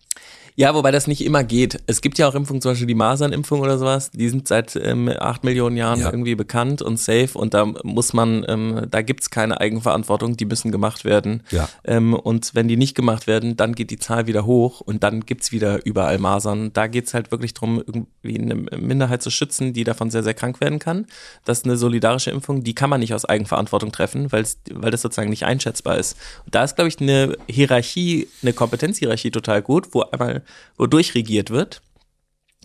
[0.61, 1.79] Ja, wobei das nicht immer geht.
[1.87, 5.09] Es gibt ja auch Impfungen, zum Beispiel die Masernimpfung oder sowas, die sind seit ähm,
[5.17, 6.07] acht Millionen Jahren Ja.
[6.11, 10.73] irgendwie bekannt und safe und da muss man, ähm, da gibt's keine Eigenverantwortung, die müssen
[10.73, 11.45] gemacht werden.
[11.53, 11.69] Ja.
[11.85, 15.21] Ähm, und wenn die nicht gemacht werden, dann geht die Zahl wieder hoch und dann
[15.21, 16.73] gibt's wieder überall Masern.
[16.73, 20.61] Da geht's halt wirklich drum, irgendwie eine Minderheit zu schützen, die davon sehr, sehr krank
[20.61, 21.07] werden kann.
[21.45, 24.43] Das ist eine solidarische Impfung, die kann man nicht aus Eigenverantwortung treffen, weil
[24.91, 26.17] das sozusagen nicht einschätzbar ist.
[26.47, 30.43] Und da ist, glaube ich, eine Hierarchie, eine Kompetenzhierarchie total gut, wo einmal,
[30.77, 31.83] wo durchregiert wird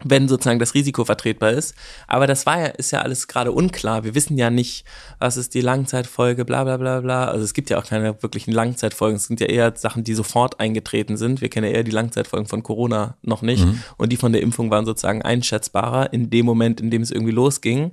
[0.04, 1.76] wenn sozusagen das Risiko vertretbar ist.
[2.08, 4.04] Aber das war ja, ist ja alles gerade unklar.
[4.04, 4.86] Wir wissen ja nicht,
[5.20, 7.26] was ist die Langzeitfolge, bla bla bla bla.
[7.26, 9.18] Also es gibt ja auch keine wirklichen Langzeitfolgen.
[9.18, 11.42] Es sind ja eher Sachen, die sofort eingetreten sind.
[11.42, 13.66] Wir kennen ja eher die Langzeitfolgen von Corona noch nicht.
[13.98, 17.32] Und die von der Impfung waren sozusagen einschätzbarer in dem Moment, in dem es irgendwie
[17.32, 17.92] losging.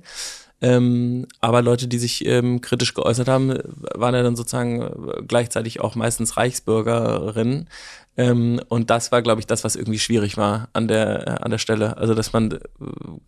[0.63, 3.57] Ähm, aber Leute, die sich ähm, kritisch geäußert haben,
[3.95, 7.67] waren ja dann sozusagen äh, gleichzeitig auch meistens Reichsbürgerinnen.
[8.17, 11.51] Ähm, und das war, glaube ich, das, was irgendwie schwierig war an der, äh, an
[11.51, 11.97] der Stelle.
[11.97, 12.59] Also, dass man äh,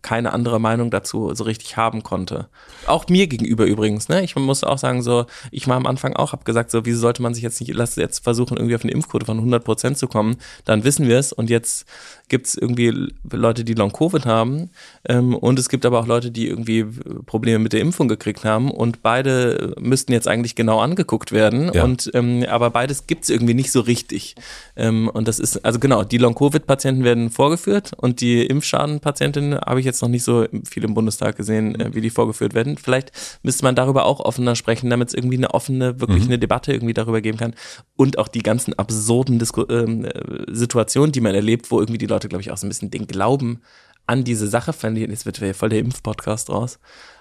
[0.02, 2.48] keine andere Meinung dazu so richtig haben konnte.
[2.86, 4.22] Auch mir gegenüber übrigens, ne?
[4.22, 7.22] Ich muss auch sagen, so, ich war am Anfang auch, hab gesagt, so, wieso sollte
[7.22, 10.06] man sich jetzt nicht, lass jetzt versuchen, irgendwie auf eine Impfquote von 100 Prozent zu
[10.06, 11.32] kommen, dann wissen wir es.
[11.32, 11.86] Und jetzt
[12.28, 14.70] gibt's irgendwie Leute, die Long-Covid haben.
[15.06, 16.84] Ähm, und es gibt aber auch Leute, die irgendwie
[17.26, 18.70] Probleme mit der Impfung gekriegt haben.
[18.70, 21.70] Und beide müssten jetzt eigentlich genau angeguckt werden.
[21.72, 21.84] Ja.
[21.84, 24.34] Und ähm, aber beides gibt's irgendwie nicht so richtig.
[24.76, 29.86] Ähm, und das ist, also genau, die Long-Covid-Patienten werden vorgeführt und die Impfschaden-Patientinnen habe ich
[29.86, 32.78] jetzt noch nicht so viel im Bundestag gesehen, äh, wie die vorgeführt werden.
[32.78, 33.12] Vielleicht
[33.42, 36.94] müsste man darüber auch offener sprechen, damit es irgendwie eine offene, wirklich eine Debatte irgendwie
[36.94, 37.54] darüber geben kann.
[37.96, 40.10] Und auch die ganzen absurden Disku ähm, äh,
[40.50, 43.06] Situationen, die man erlebt, wo irgendwie die Leute, glaube ich, auch so ein bisschen den
[43.06, 43.60] Glauben
[44.06, 45.10] an diese Sache verlieren.
[45.10, 46.78] Jetzt wird ja voll der Impfpodcast raus.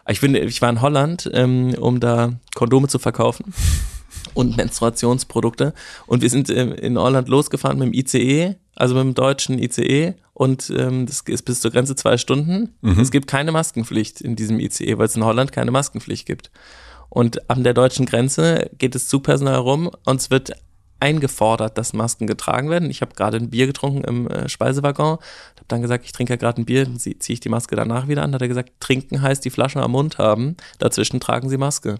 [0.07, 3.53] Ich finde, ich war in Holland, ähm, um da Kondome zu verkaufen
[4.33, 5.73] und Menstruationsprodukte.
[6.07, 10.15] Und wir sind ähm, in Holland losgefahren mit dem ICE, also mit dem deutschen ICE.
[10.33, 12.75] Und ähm, das ist bis zur Grenze zwei Stunden.
[12.99, 16.51] Es gibt keine Maskenpflicht in diesem ICE, weil es in Holland keine Maskenpflicht gibt.
[17.09, 20.53] Und an der deutschen Grenze geht es zu Personal rum und es wird
[21.03, 22.89] eingefordert, dass Masken getragen werden.
[22.89, 26.37] Ich habe gerade ein Bier getrunken im äh, Speisewaggon, habe dann gesagt, ich trinke ja
[26.37, 28.33] gerade ein Bier, dann ziehe ich die Maske danach wieder an.
[28.33, 31.97] Hat er gesagt, trinken heißt die Flasche am Mund haben, dazwischen tragen Sie Maske.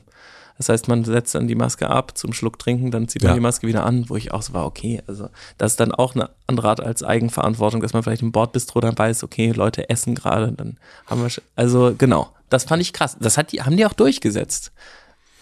[0.57, 3.35] Das heißt, man setzt dann die Maske ab zum Schluck trinken, dann zieht man Ja.
[3.35, 6.13] die Maske wieder an, wo ich auch so war, okay, also das ist dann auch
[6.15, 10.13] eine andere Art als Eigenverantwortung, dass man vielleicht im Bordbistro dann weiß, okay, Leute essen
[10.13, 13.17] gerade, dann haben wir, also genau, das fand ich krass.
[13.19, 14.71] Das hat die, haben die auch durchgesetzt.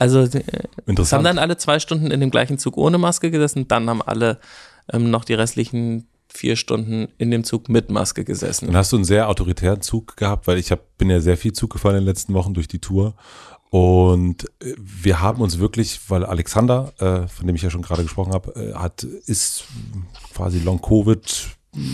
[0.02, 1.26] Also äh, es haben Interessant.
[1.28, 4.40] dann alle zwei Stunden in dem gleichen Zug ohne Maske gesessen, dann haben alle
[4.92, 8.66] ähm, noch die restlichen vier Stunden in dem Zug mit Maske gesessen.
[8.66, 11.54] Dann hast du einen sehr autoritären Zug gehabt, weil ich hab, bin ja sehr viel
[11.54, 13.14] Zug gefahren in den letzten Wochen durch die Tour.
[13.70, 18.02] Und äh, wir haben uns wirklich, weil Alexander, äh, von dem ich ja schon gerade
[18.02, 19.66] gesprochen habe, äh, hat, ist
[20.34, 21.48] quasi Long Covid,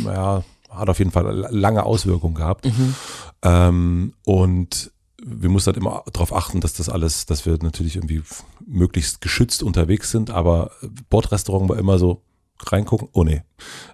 [0.05, 2.65] ja, hat auf jeden Fall lange Auswirkungen gehabt.
[2.65, 2.95] Mhm.
[3.43, 4.91] Ähm, und
[5.23, 8.21] wir mussten halt immer darauf achten, dass das alles, dass wir natürlich irgendwie
[8.65, 10.71] möglichst geschützt unterwegs sind, aber
[11.09, 12.21] Bordrestaurant war immer so,
[12.59, 13.43] reingucken, oh nee.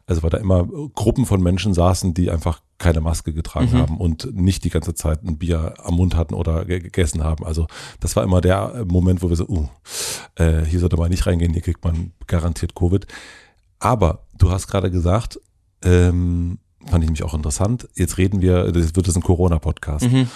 [0.06, 3.78] Also weil da immer Gruppen von Menschen saßen, die einfach keine Maske getragen Mhm.
[3.78, 7.46] haben und nicht die ganze Zeit ein Bier am Mund hatten oder ge- gegessen haben.
[7.46, 7.68] Also
[8.00, 9.68] das war immer der Moment, wo wir so, uh,
[10.36, 13.06] äh, hier sollte man nicht reingehen, hier kriegt man garantiert Covid.
[13.80, 15.40] Aber du hast gerade gesagt,
[15.84, 20.10] ähm, fand ich mich auch interessant, jetzt reden wir, das wird es ein Corona-Podcast.
[20.10, 20.30] Mhm.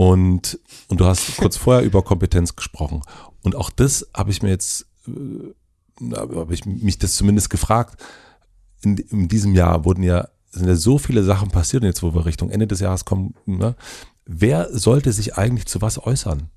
[0.00, 0.58] Und,
[0.88, 3.02] und du hast kurz vorher über Kompetenz gesprochen.
[3.42, 8.02] Und auch das habe ich mir jetzt, äh, habe ich mich das zumindest gefragt.
[8.80, 12.14] In, in diesem Jahr wurden ja, sind ja so viele Sachen passiert, und jetzt wo
[12.14, 13.34] wir Richtung Ende des Jahres kommen.
[13.44, 13.76] Ne?
[14.32, 16.50] Wer sollte sich eigentlich zu was äußern?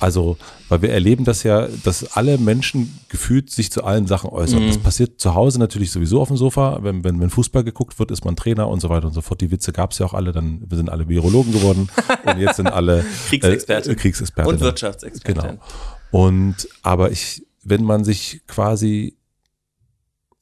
[0.00, 0.36] Also,
[0.68, 4.66] weil wir erleben das ja, dass alle Menschen gefühlt sich zu allen Sachen äußern.
[4.66, 6.80] Das passiert zu Hause natürlich sowieso auf dem Sofa.
[6.82, 9.40] Wenn, wenn, wenn Fußball geguckt wird, ist man Trainer und so weiter und so fort.
[9.42, 11.88] Die Witze gab es ja auch alle, dann wir sind alle Virologen geworden
[12.24, 13.92] und jetzt sind alle Kriegsexperten.
[13.92, 14.52] Äh, Kriegsexperten.
[14.52, 15.42] Und Wirtschaftsexperten.
[15.42, 15.62] Genau.
[16.10, 19.16] Und aber ich, wenn man sich quasi,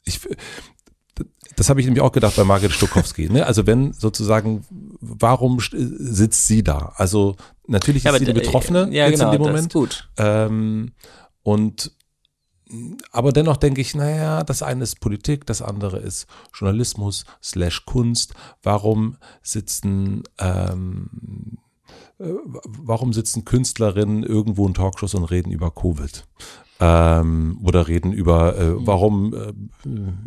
[0.06, 0.20] ich,
[1.58, 3.28] das habe ich nämlich auch gedacht bei Margret Stokowski.
[3.28, 3.44] Ne?
[3.44, 4.64] Also wenn sozusagen,
[5.00, 6.92] warum sitzt sie da?
[6.96, 9.66] Also natürlich ist sie die d- Betroffene ja, jetzt genau, in dem Moment.
[9.66, 10.08] ist gut.
[10.16, 10.92] Ähm,
[11.42, 11.92] und
[13.10, 18.34] aber dennoch denke ich, naja, das eine ist Politik, das andere ist Journalismus slash Kunst.
[18.62, 21.08] Warum sitzen ähm,
[21.56, 21.67] äh,
[22.18, 26.24] warum sitzen Künstlerinnen irgendwo in Talkshows und reden über Covid?
[26.80, 29.52] Ähm, oder reden über äh, warum äh,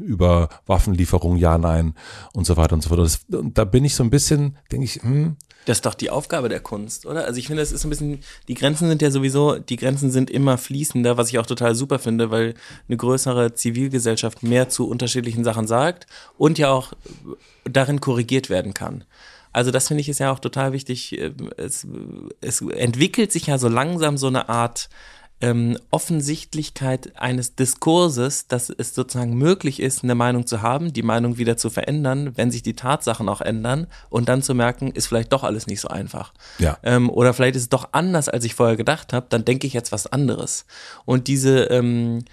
[0.04, 1.94] über Waffenlieferung, ja, nein
[2.34, 3.00] und so weiter und so fort.
[3.00, 5.94] Und Das, und da bin ich so ein bisschen, denke ich, hm, Das ist doch
[5.94, 7.24] die Aufgabe der Kunst, oder?
[7.24, 8.20] Also ich finde, es ist so ein bisschen,
[8.50, 12.00] die Grenzen sind ja sowieso, die Grenzen sind immer fließender, was ich auch total super
[12.00, 12.56] finde, weil
[12.90, 16.06] eine größere Zivilgesellschaft mehr zu unterschiedlichen Sachen sagt
[16.38, 16.92] und ja auch
[17.64, 19.06] darin korrigiert werden kann.
[19.52, 21.20] Also das finde ich ist ja auch total wichtig.
[21.58, 21.88] Es,
[22.42, 24.90] es entwickelt sich ja so langsam so eine Art
[25.42, 31.38] ähm, Offensichtlichkeit eines Diskurses, dass es sozusagen möglich ist, eine Meinung zu haben, die Meinung
[31.38, 35.34] wieder zu verändern, wenn sich die Tatsachen auch ändern und dann zu merken, ist vielleicht
[35.34, 36.34] doch alles nicht so einfach.
[36.60, 36.78] Ja.
[36.84, 39.74] Ähm, oder vielleicht ist es doch anders, als ich vorher gedacht habe, dann denke ich
[39.74, 40.66] jetzt was anderes.
[41.06, 42.24] Und diese ähm,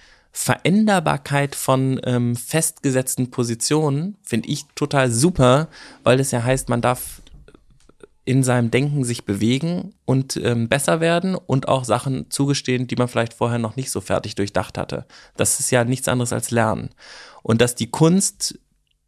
[0.41, 5.69] Veränderbarkeit von ähm, festgesetzten Positionen finde ich total super,
[6.05, 7.23] weil es ja heißt, man darf
[8.25, 13.09] in seinem Denken sich bewegen und ähm, besser werden und auch Sachen zugestehen, die man
[13.09, 15.07] vielleicht vorher noch nicht so fertig durchdacht hatte.
[15.37, 16.91] Das ist ja nichts anderes als Lernen.
[17.43, 18.61] Und dass die Kunst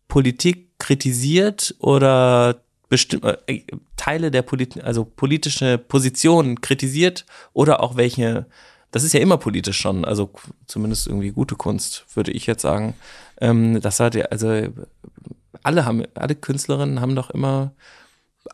[0.09, 3.63] Politik kritisiert oder bestimmte äh,
[3.97, 8.47] Teile der Polit also politische Positionen kritisiert oder auch welche,
[8.91, 10.31] das ist ja immer politisch schon, also
[10.67, 12.95] zumindest irgendwie gute Kunst, würde ich jetzt sagen.
[13.41, 14.69] Ähm, das hat ja, also
[15.63, 17.73] alle haben, alle Künstlerinnen haben doch immer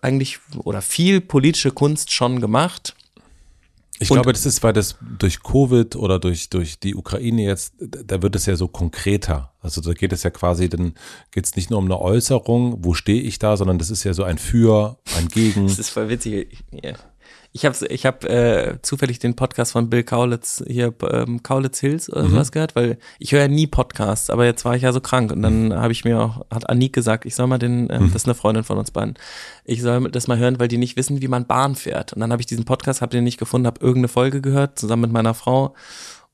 [0.03, 2.94] eigentlich oder viel politische Kunst schon gemacht.
[3.99, 7.72] Ich Und- glaube, das ist, weil das durch Covid oder durch, durch die Ukraine jetzt,
[7.79, 9.53] da wird es ja so konkreter.
[9.62, 10.92] Also da geht es ja quasi, dann
[11.31, 14.12] geht es nicht nur um eine Äußerung, wo stehe ich da, sondern das ist ja
[14.12, 15.66] so ein Für, ein Gegen.
[15.68, 16.59] Das ist voll witzig.
[16.72, 16.92] Ja.
[17.57, 22.12] Ich habe ich hab, äh, zufällig den Podcast von Bill Kaulitz hier, ähm, Kaulitz Hills
[22.12, 25.01] oder sowas gehört, weil ich höre ja nie Podcasts, aber jetzt war ich ja so
[25.01, 28.11] krank und dann habe ich mir auch, hat Anik gesagt, ich soll mal den, ähm,
[28.12, 29.14] das ist eine Freundin von uns beiden,
[29.64, 32.12] ich soll das mal hören, weil die nicht wissen, wie man Bahn fährt.
[32.12, 35.03] Und dann habe ich diesen Podcast, habe den nicht gefunden, habe irgendeine Folge gehört, zusammen
[35.03, 35.75] mit meiner Frau.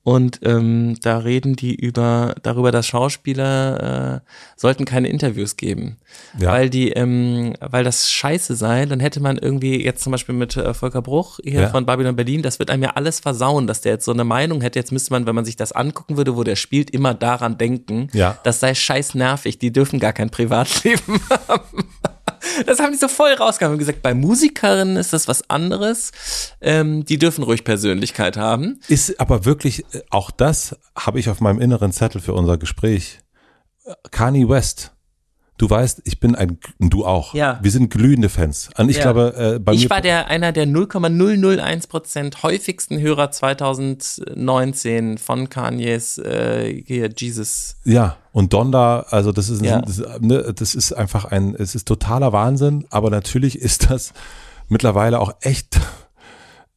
[0.05, 5.97] Und ähm, da reden die über darüber, dass Schauspieler äh, sollten keine Interviews geben,
[6.37, 6.51] Ja.
[6.51, 8.85] weil die, ähm, weil das scheiße sei.
[8.87, 11.69] Dann hätte man irgendwie jetzt zum Beispiel mit äh, Volker Bruch hier Ja.
[11.69, 14.61] von Babylon Berlin, das wird einem ja alles versauen, dass der jetzt so eine Meinung
[14.61, 14.79] hätte.
[14.81, 18.09] Jetzt müsste man, wenn man sich das angucken würde, wo der spielt, immer daran denken,
[18.13, 18.39] Ja.
[18.43, 19.59] das sei scheiß nervig.
[19.61, 21.85] Die dürfen gar kein Privatleben haben.
[22.67, 26.13] Das haben die so voll rausgehauen und gesagt, bei Musikerinnen ist das was anderes.
[26.61, 28.81] Ähm, die dürfen ruhig Persönlichkeit haben.
[28.89, 33.21] Ist aber wirklich, äh, auch das habe ich auf meinem inneren Zettel für unser Gespräch.
[34.11, 34.93] Kanye West.
[35.59, 37.35] Du weißt, ich bin ein, du auch.
[37.35, 37.61] Ja.
[37.63, 38.71] Wir sind glühende Fans.
[38.79, 39.03] Und ich Ja.
[39.13, 39.91] glaube, äh, bei Ich mir.
[39.91, 47.77] war der einer der 0,001 Prozent häufigsten Hörer 2019 von Kanyes äh, hier Jesus.
[47.85, 49.83] Ja, und Donda, also das ist, Ja.
[49.83, 54.13] das, ne, das ist einfach ein, es ist totaler Wahnsinn, aber natürlich ist das
[54.69, 55.79] mittlerweile auch echt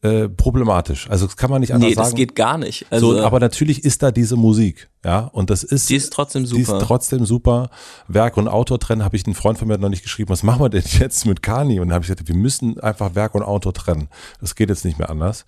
[0.05, 1.09] äh, problematisch.
[1.09, 2.07] Also das kann man nicht anders Nee, sagen.
[2.09, 2.85] das geht gar nicht.
[2.91, 6.45] Also, so, aber natürlich ist da diese Musik, ja, und das ist die ist trotzdem
[6.45, 6.79] die ist super.
[6.79, 7.69] trotzdem super.
[8.07, 10.61] Werk und Autor trennen, habe ich einen Freund von mir noch nicht geschrieben, was machen
[10.61, 11.79] wir denn jetzt mit Kani?
[11.79, 14.09] Und dann habe ich gesagt, wir müssen einfach Werk und Autor trennen.
[14.41, 15.45] Das geht jetzt nicht mehr anders.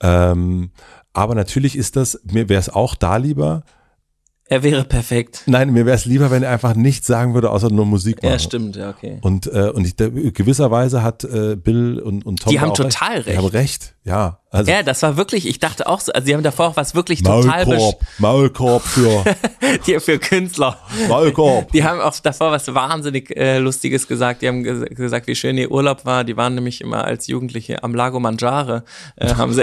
[0.00, 0.70] Ähm,
[1.12, 3.62] aber natürlich ist das, mir wäre es auch da lieber,
[4.46, 5.44] er wäre perfekt.
[5.46, 8.32] nein, mir wäre es lieber, wenn er einfach nichts sagen würde, außer nur Musik machen.
[8.32, 9.18] Ja, stimmt, ja, okay.
[9.22, 13.14] Und, äh, und ich, der, gewisserweise hat äh, Bill und, und Tom Die haben total
[13.14, 13.28] recht.
[13.28, 14.38] Die haben recht, ja.
[14.50, 16.94] Also Ja, das war wirklich, ich dachte auch so, also die haben davor auch was
[16.94, 19.24] wirklich total Maulkorb, Maulkorb für
[19.86, 20.76] die für Künstler.
[21.08, 21.72] Maulkorb.
[21.72, 24.42] Die haben auch davor was wahnsinnig äh, Lustiges gesagt.
[24.42, 26.24] Die haben ges gesagt, wie schön ihr Urlaub war.
[26.24, 28.84] Die waren nämlich immer als Jugendliche am Lago Mangiare.
[29.16, 29.62] Äh, haben sie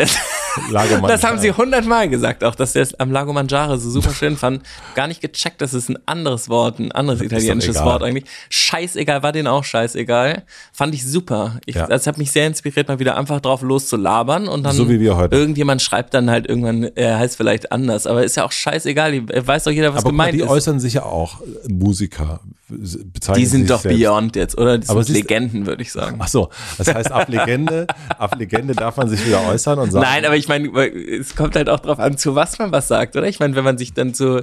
[0.72, 4.14] Lago Das haben sie hundertmal gesagt, auch dass sie es am Lago Mangiare so super
[4.14, 4.62] schön fanden.
[4.96, 7.80] Gar nicht gecheckt, das ist ein anderes Wort, ein anderes italienisches.
[7.84, 8.26] Wort eigentlich.
[8.50, 10.44] Scheißegal, war denen auch scheißegal.
[10.74, 11.60] Fand ich super.
[11.66, 11.88] Ich, Ja.
[11.88, 15.16] Das hat mich sehr inspiriert, mal wieder einfach drauf loszulabern und dann So wie wir
[15.16, 15.36] heute.
[15.36, 19.28] irgendjemand schreibt dann halt irgendwann, er heißt vielleicht anders, aber ist ja auch scheißegal, die-
[19.48, 20.50] weiß doch jeder, was Aber gemeint die ist.
[20.50, 22.42] äußern sich ja auch, Musiker.
[22.72, 23.98] Bezeichnen Die sind doch selbst.
[23.98, 24.78] Beyond jetzt, oder?
[24.78, 26.18] Die Aber sind Legenden, würde ich sagen.
[26.20, 30.06] Ach so, das heißt, ab Legende, ab Legende darf man sich wieder äußern und sagen.
[30.08, 33.16] Nein, aber ich meine, es kommt halt auch drauf an, zu was man was sagt,
[33.16, 33.28] oder?
[33.28, 34.42] Ich meine, wenn man sich dann so,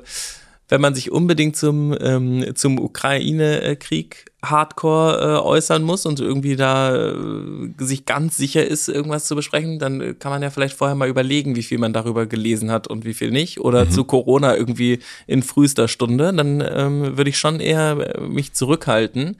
[0.68, 6.94] wenn man sich unbedingt zum, ähm, zum Ukraine-Krieg Hardcore äh, äußern muss und irgendwie da
[6.94, 7.14] äh,
[7.78, 11.56] sich ganz sicher ist, irgendwas zu besprechen, dann kann man ja vielleicht vorher mal überlegen,
[11.56, 13.61] wie viel man darüber gelesen hat und wie viel nicht.
[13.61, 13.90] Oder Mhm.
[13.90, 19.37] zu Corona irgendwie in frühester Stunde, dann ähm, würde ich schon eher äh, mich zurückhalten.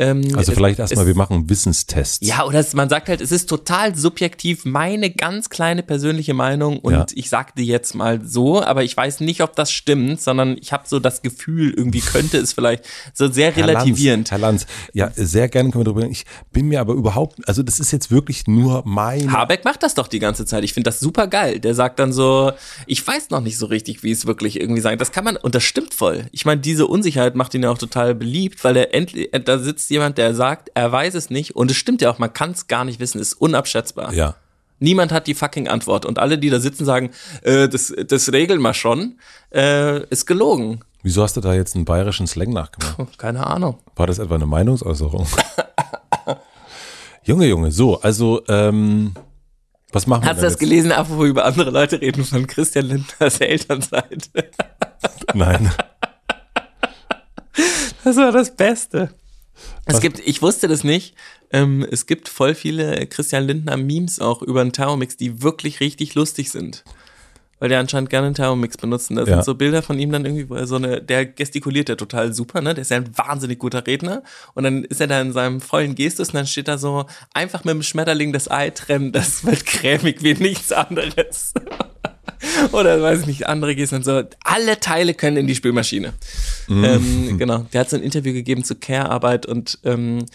[0.00, 2.26] Ähm, also vielleicht erstmal, wir machen Wissenstests.
[2.26, 6.78] ja, oder es, man sagt halt, es ist total subjektiv meine ganz kleine persönliche Meinung
[6.78, 7.06] und Ja.
[7.14, 10.72] ich sag die jetzt mal so, aber ich weiß nicht, ob das stimmt, sondern ich
[10.72, 14.30] habe so das Gefühl, irgendwie könnte es vielleicht so sehr Herr relativierend.
[14.30, 16.12] Lanz, Herr Lanz, ja, sehr gerne können wir darüber reden.
[16.12, 19.30] Ich bin mir aber überhaupt, also das ist jetzt wirklich nur mein.
[19.30, 20.64] Habeck macht das doch die ganze Zeit.
[20.64, 21.60] Ich finde das super geil.
[21.60, 22.52] Der sagt dann so,
[22.86, 24.96] ich weiß noch nicht so richtig, wie es wirklich irgendwie sein.
[24.98, 26.26] Das kann man, und das stimmt voll.
[26.32, 29.89] Ich meine, diese Unsicherheit macht ihn ja auch total beliebt, weil er endlich, da sitzt
[29.90, 31.56] jemand, der sagt, er weiß es nicht.
[31.56, 34.12] Und es stimmt ja auch, man kann es gar nicht wissen, ist unabschätzbar.
[34.14, 34.34] Ja.
[34.78, 36.06] Niemand hat die fucking Antwort.
[36.06, 37.10] Und alle, die da sitzen, sagen,
[37.42, 39.18] äh, das, das regeln wir schon,
[39.54, 40.80] äh, ist gelogen.
[41.02, 42.96] Wieso hast du da jetzt einen bayerischen Slang nachgemacht?
[42.98, 43.78] Hm, Keine Ahnung.
[43.96, 45.26] War das etwa eine Meinungsäußerung?
[47.24, 49.12] Junge, Junge, so, also, ähm,
[49.92, 50.60] was machen wir Hast du das jetzt?
[50.60, 54.50] gelesen, apropos über andere Leute reden von Christian Lindners Elternseite?
[55.34, 55.70] Nein.
[58.04, 59.10] Das war das Beste.
[59.90, 61.14] Es gibt, ich wusste das nicht,
[61.52, 66.14] ähm, es gibt voll viele Christian Lindner Memes auch über einen Thermomix, die wirklich richtig
[66.14, 66.84] lustig sind.
[67.58, 69.16] Weil der anscheinend gerne einen Thermomix benutzen.
[69.16, 69.26] Da Ja.
[69.34, 72.32] sind so Bilder von ihm dann irgendwie, wo er so eine, der gestikuliert ja total
[72.32, 72.72] super, ne?
[72.72, 74.22] Der ist ja ein wahnsinnig guter Redner.
[74.54, 77.64] Und dann ist er da in seinem vollen Gestus und dann steht da so, einfach
[77.64, 81.52] mit dem Schmetterling das Ei trennen, das wird cremig wie nichts anderes.
[82.72, 84.22] Oder weiß ich nicht, andere Gesten und so.
[84.44, 86.12] Alle Teile können in die Spülmaschine.
[86.68, 87.66] Ähm, genau.
[87.72, 90.26] Der hat so ein Interview gegeben zu Care-Arbeit und ähm,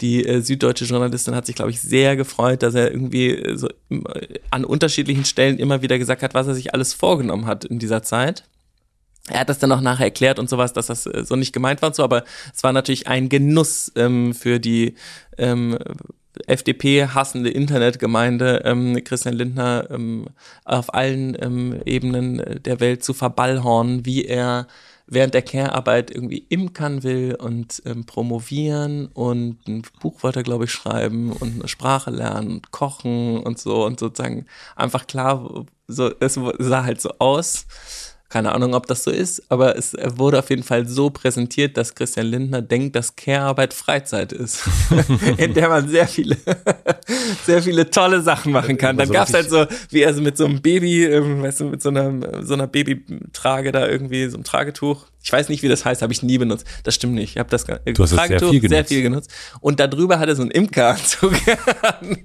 [0.00, 3.68] die äh, süddeutsche Journalistin hat sich, glaube ich, sehr gefreut, dass er irgendwie äh, so
[3.90, 7.78] äh, an unterschiedlichen Stellen immer wieder gesagt hat, was er sich alles vorgenommen hat in
[7.78, 8.44] dieser Zeit.
[9.28, 11.82] Er hat das dann auch nachher erklärt und sowas, dass das äh, so nicht gemeint
[11.82, 14.94] war und so, aber es war natürlich ein Genuss ähm, für die
[15.38, 15.78] ähm,
[16.46, 20.26] FDP-hassende Internetgemeinde, ähm, Christian Lindner ähm,
[20.64, 24.66] auf allen ähm, Ebenen der Welt zu verballhornen, wie er
[25.06, 30.72] während der Care-Arbeit irgendwie imkern will und ähm, promovieren und ein Buch wollte glaube ich,
[30.72, 36.38] schreiben und eine Sprache lernen und kochen und so und sozusagen einfach klar, so, es
[36.58, 37.66] sah halt so aus.
[38.28, 41.94] Keine Ahnung, ob das so ist, aber es wurde auf jeden Fall so präsentiert, dass
[41.94, 44.62] Christian Lindner denkt, dass Care-Arbeit Freizeit ist,
[45.36, 46.36] in der man sehr viele,
[47.44, 48.96] sehr viele tolle Sachen machen kann.
[48.96, 51.64] Dann so gab's halt so, wie er so mit so einem Baby, ähm, weißt du,
[51.66, 55.06] mit so einer, so einer Babytrage da irgendwie, so einem Tragetuch.
[55.22, 56.66] Ich weiß nicht, wie das heißt, habe ich nie benutzt.
[56.84, 57.32] Das stimmt nicht.
[57.32, 58.68] Ich habe das äh, Du hast das sehr viel genutzt.
[58.70, 59.30] sehr viel genutzt.
[59.60, 61.32] Und darüber hat er so einen Imkeranzug
[61.82, 62.18] an.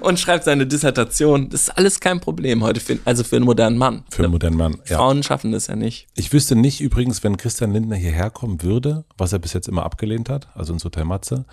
[0.00, 1.48] Und schreibt seine Dissertation.
[1.50, 4.04] Das ist alles kein Problem heute, für, also für einen modernen Mann.
[4.10, 4.78] Für einen modernen Mann.
[4.88, 4.98] Ja.
[4.98, 6.08] Frauen schaffen das ja nicht.
[6.14, 9.84] Ich wüsste nicht übrigens, wenn Christian Lindner hierher kommen würde, was er bis jetzt immer
[9.84, 11.46] abgelehnt hat, also ins Hotel Matze,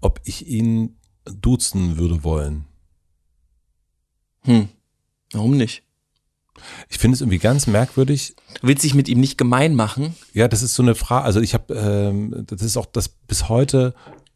[0.00, 2.64] ob ich ihn duzen würde wollen.
[4.42, 4.68] Hm.
[5.32, 5.82] Warum nicht?
[6.88, 8.34] Ich finde es irgendwie ganz merkwürdig.
[8.60, 10.14] Du willst dich mit ihm nicht gemein machen?
[10.32, 11.24] Ja, das ist so eine Frage.
[11.24, 13.94] Also ich habe, ähm, das ist auch das bis heute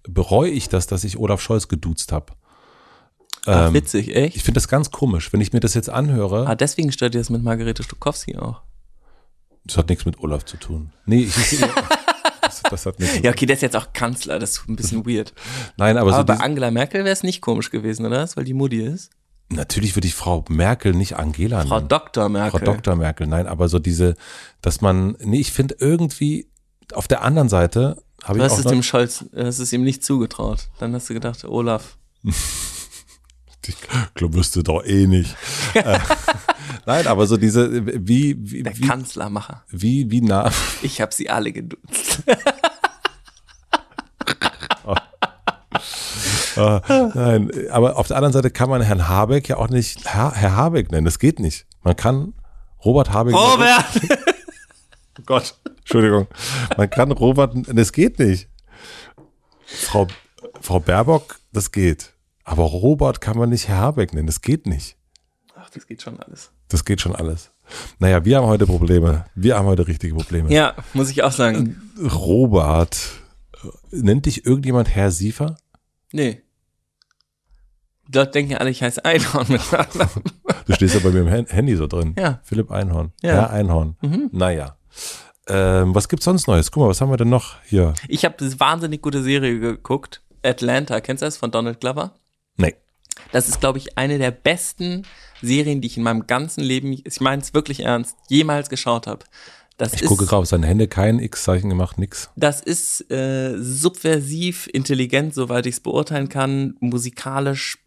[0.09, 2.33] bereue ich das, dass ich Olaf Scholz geduzt habe.
[3.47, 4.37] Ach, Ähm, witzig, echt?
[4.37, 6.47] Ich finde das ganz komisch, wenn ich mir das jetzt anhöre.
[6.47, 8.61] Ah, deswegen stört dir das mit Margarete Stokowski auch.
[9.65, 10.93] Das hat nichts mit Olaf zu tun.
[11.07, 11.61] Nee, ich, ich
[12.41, 13.19] das, das hat nichts.
[13.23, 15.33] Ja, okay, der ist jetzt auch Kanzler, das ist ein bisschen weird.
[15.77, 18.29] Nein, aber, Aber so bei Angela Merkel wäre es nicht komisch gewesen, oder?
[18.37, 19.11] Weil die Mutti ist.
[19.49, 21.89] natürlich würde ich Frau Merkel nicht Angela Frau nennen.
[21.89, 22.29] Dr.
[22.29, 22.61] Merkel.
[22.61, 22.95] Frau Dr.
[22.97, 24.15] Merkel, nein, aber so diese,
[24.63, 26.49] dass man, nee, ich finde irgendwie
[26.95, 29.73] auf der anderen Seite habe Du ich hast auch es dem Scholz, du hast es
[29.73, 30.69] ihm nicht zugetraut.
[30.79, 31.97] Dann hast du gedacht, Olaf.
[33.68, 33.76] ich
[34.14, 35.37] glaube, wüsste doch eh nicht.
[35.74, 35.98] Äh,
[36.87, 39.62] nein, aber so diese, wie, wie, Der wie, Kanzlermacher.
[39.68, 40.50] wie, wie nah,
[40.81, 42.22] Ich habe sie alle geduzt.
[46.57, 46.81] äh,
[47.14, 50.57] nein, aber auf der anderen Seite kann man Herrn Habeck ja auch nicht Herr, Herr
[50.57, 51.66] Habeck nennen, das geht nicht.
[51.83, 52.33] Man kann
[52.85, 53.35] Robert Habeck.
[53.35, 53.85] Robert!
[55.18, 56.26] Oh Gott, Entschuldigung.
[56.76, 58.48] Man kann Robert, das geht nicht.
[59.66, 60.07] Frau,
[60.61, 62.12] Frau Baerbock, das geht.
[62.49, 64.97] Aber Robert kann man nicht Herr Habeck nennen, das geht nicht.
[65.57, 66.53] Ach, das geht schon alles.
[66.69, 67.51] Das geht schon alles.
[67.99, 69.25] Naja, wir haben heute Probleme.
[69.35, 70.53] Wir haben heute richtige Probleme.
[70.53, 71.91] Ja, muss ich auch sagen.
[72.01, 72.97] Robert,
[73.91, 75.57] nennt dich irgendjemand Herr Siefer?
[76.13, 76.43] Nee.
[78.15, 80.23] Leute denken alle, ich heiße Einhorn mit Nachnamen.
[80.67, 82.15] Du stehst ja bei mir im Hand- Handy so drin.
[82.17, 82.39] Ja.
[82.45, 83.13] Philipp Einhorn.
[83.23, 83.33] Ja.
[83.33, 83.97] Herr Einhorn.
[84.31, 84.77] Naja.
[85.49, 86.71] Ähm, was gibt's sonst Neues?
[86.71, 87.95] Guck mal, was haben wir denn noch hier?
[88.07, 90.23] Ich habe eine wahnsinnig gute Serie geguckt.
[90.45, 92.15] Atlanta, kennst du das von Donald Glover?
[92.57, 92.75] Nee.
[93.33, 95.03] Das ist, glaube ich, eine der besten
[95.42, 99.25] Serien, die ich in meinem ganzen Leben, ich meine es wirklich ernst, jemals geschaut habe.
[99.77, 102.31] Das Ich ist, gucke gerade auf seine Hände, kein X-Zeichen gemacht, nix.
[102.37, 107.79] Das ist äh, subversiv, intelligent, soweit ich es beurteilen kann, musikalisch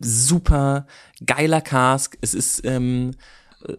[0.00, 0.86] super,
[1.24, 2.18] geiler Cast.
[2.20, 3.12] Es ist ähm,
[3.66, 3.74] äh,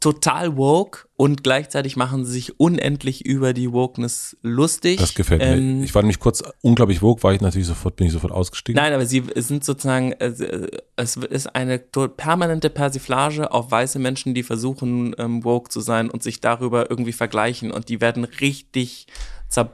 [0.00, 5.00] total woke und gleichzeitig machen sie sich unendlich über die Wokeness lustig.
[5.00, 5.84] Das gefällt Ähm, mir.
[5.84, 8.80] Ich war nämlich kurz unglaublich wog, war ich natürlich sofort, bin ich sofort ausgestiegen.
[8.80, 14.44] Nein, aber sie sind sozusagen, äh, es ist eine permanente Persiflage auf weiße Menschen, die
[14.44, 19.08] versuchen, ähm, woke zu sein und sich darüber irgendwie vergleichen und die werden richtig,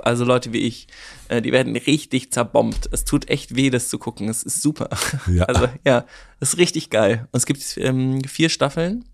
[0.01, 0.87] also Leute wie ich,
[1.29, 2.89] äh, die werden richtig zerbombt.
[2.93, 4.31] Es tut echt weh, das zu gucken.
[4.31, 4.89] Es ist super.
[5.31, 5.45] Ja.
[5.49, 6.07] Also ja,
[6.41, 7.29] es ist richtig geil.
[7.31, 9.05] Und es gibt ähm, vier Staffeln.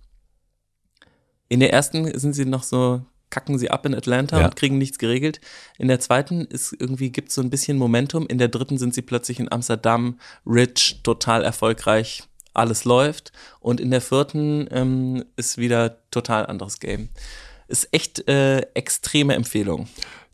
[1.51, 4.47] In der ersten sind sie noch so, kacken sie ab in Atlanta Ja.
[4.47, 5.41] und kriegen nichts geregelt.
[5.79, 8.27] In der zweiten ist irgendwie gibt so ein bisschen Momentum.
[8.27, 12.23] In der dritten sind sie plötzlich in Amsterdam, rich, total erfolgreich,
[12.55, 13.33] alles läuft.
[13.61, 17.11] Und in der vierten ähm, ist wieder total anderes Game.
[17.69, 19.89] Ist echt äh, extreme Empfehlung.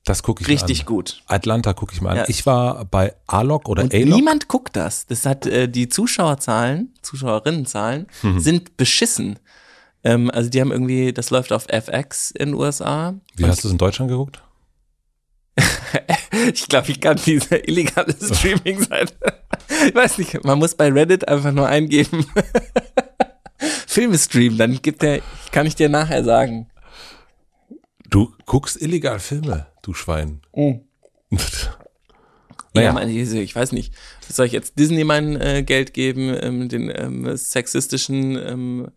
[0.04, 0.86] Das gucke ich Richtig an.
[0.86, 1.22] gut.
[1.26, 2.16] Atlanta gucke ich mal an.
[2.18, 2.24] Ja.
[2.28, 3.92] Ich war bei Alok oder Alok.
[4.04, 5.04] niemand guckt das.
[5.06, 8.38] Das hat äh, die Zuschauerzahlen, Zuschauerinnenzahlen Mhm.
[8.40, 9.38] sind beschissen.
[10.06, 13.14] Ähm, also die haben irgendwie, das läuft auf FX in den USA.
[13.34, 14.40] Wie hast du es in Deutschland geguckt?
[16.52, 19.14] Ich glaube, ich kann diese illegale Streaming-Seite.
[19.88, 22.26] Ich weiß nicht, man muss bei Reddit einfach nur eingeben.
[23.86, 26.68] Filme streamen, dann gibt der, kann ich dir nachher sagen.
[28.10, 30.42] Du guckst illegal Filme, du Schwein.
[30.54, 31.38] Ja,
[32.74, 33.94] naja, meine, ich ich weiß nicht.
[34.28, 38.88] Soll ich jetzt Disney mein äh, Geld geben, ähm, den ähm, sexistischen, ähm,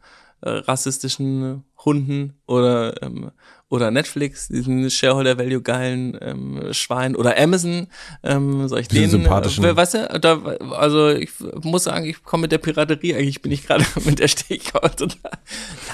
[0.42, 3.32] äh, rassistischen Hunden oder ähm,
[3.72, 7.88] oder Netflix, diesen Shareholder Value geilen ähm, Schwein oder Amazon,
[8.24, 11.30] ähm, soll ich Diesen den, sympathischen- äh, weißt du, da, also ich
[11.62, 15.32] muss sagen, ich komme mit der Piraterie, eigentlich bin ich gerade mit der Stichhaut total.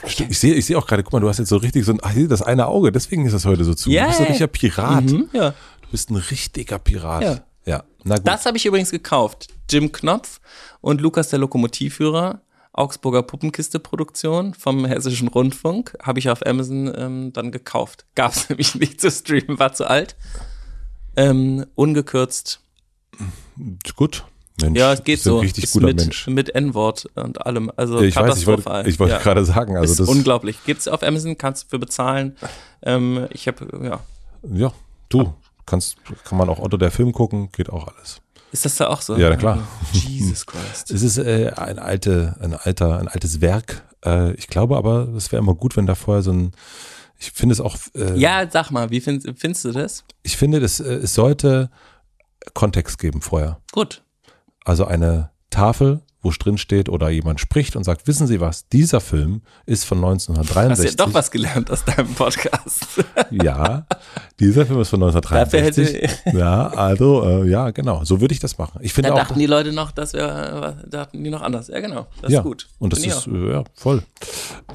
[0.06, 2.00] ich sehe ich sehe auch gerade, guck mal, du hast jetzt so richtig so ein,
[2.02, 3.90] ach, das eine Auge, deswegen ist das heute so zu.
[3.92, 5.04] Ja, du bist ein richtiger Pirat.
[5.04, 5.50] Mhm, ja.
[5.82, 7.22] Du bist ein richtiger Pirat.
[7.24, 7.40] Ja.
[7.66, 7.84] ja.
[8.06, 8.28] Na gut.
[8.28, 9.48] Das habe ich übrigens gekauft.
[9.70, 10.40] Jim Knopf
[10.80, 12.42] und Lukas der Lokomotivführer,
[12.78, 18.06] Augsburger Puppenkiste-Produktion vom Hessischen Rundfunk, habe ich auf Amazon ähm, dann gekauft.
[18.16, 20.16] Gab es nämlich nicht zu streamen, war zu alt.
[21.16, 22.60] Ähm, ungekürzt.
[23.96, 24.26] gut.
[24.62, 25.40] Mensch, Ja, es geht so.
[25.40, 26.28] Richtig Ist guter mit, Mensch.
[26.28, 27.72] mit N-Wort und allem.
[27.76, 29.20] Also Ich weiß, ich wollte, wollte Ja.
[29.20, 30.64] gerade sagen, also ist das, unglaublich.
[30.66, 32.38] Gibt's auf Amazon, kannst du für bezahlen.
[32.82, 34.00] Ähm, ich habe, ja.
[34.50, 34.72] ja,
[35.10, 35.34] du,
[35.66, 38.22] kannst, kann man auch Otto der Film gucken, geht auch alles.
[38.56, 39.18] Ist das da auch so?
[39.18, 39.68] Ja, na klar.
[39.92, 40.90] Jesus Christ.
[40.90, 43.84] Es ist äh, ein alte, ein alter, ein altes Werk.
[44.06, 46.54] Äh, ich glaube aber, es wäre immer gut, wenn da vorher so ein,
[47.20, 50.06] ich finde es auch, äh, Ja, sag mal, wie find, findest du das?
[50.24, 51.70] ich finde, das, äh, es sollte
[52.54, 53.60] Kontext geben vorher.
[53.74, 54.04] Gut.
[54.64, 58.68] Also eine Tafel, wo es drin steht oder jemand spricht und sagt, wissen Sie was,
[58.68, 61.00] dieser Film ist von Hast du 1963.
[61.00, 62.86] ja doch was gelernt aus deinem Podcast.
[63.32, 63.86] Ja,
[64.40, 66.34] dieser Film ist von 1963.
[66.34, 68.04] ja, also, äh, ja, genau.
[68.06, 68.80] So würde ich das machen.
[68.82, 69.18] Ich Da finde auch.
[69.18, 71.68] dachten die Leute noch, dass wir, äh, dachten die noch anders.
[71.68, 72.08] Ja, genau.
[72.22, 72.68] Das ja, ist gut.
[72.80, 73.34] Und das ist, auch.
[73.34, 74.04] äh, ja, voll.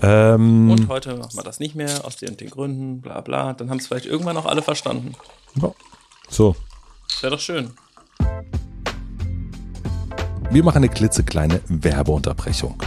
[0.03, 3.53] Ähm, Und heute machen wir das nicht mehr, aus den und den Gründen, bla bla.
[3.55, 5.13] Dann haben es vielleicht irgendwann auch alle verstanden.
[5.61, 5.73] ja.
[6.29, 6.55] So,
[7.21, 7.73] Wäre doch schön.
[10.53, 12.83] Wir machen eine klitzekleine Werbeunterbrechung.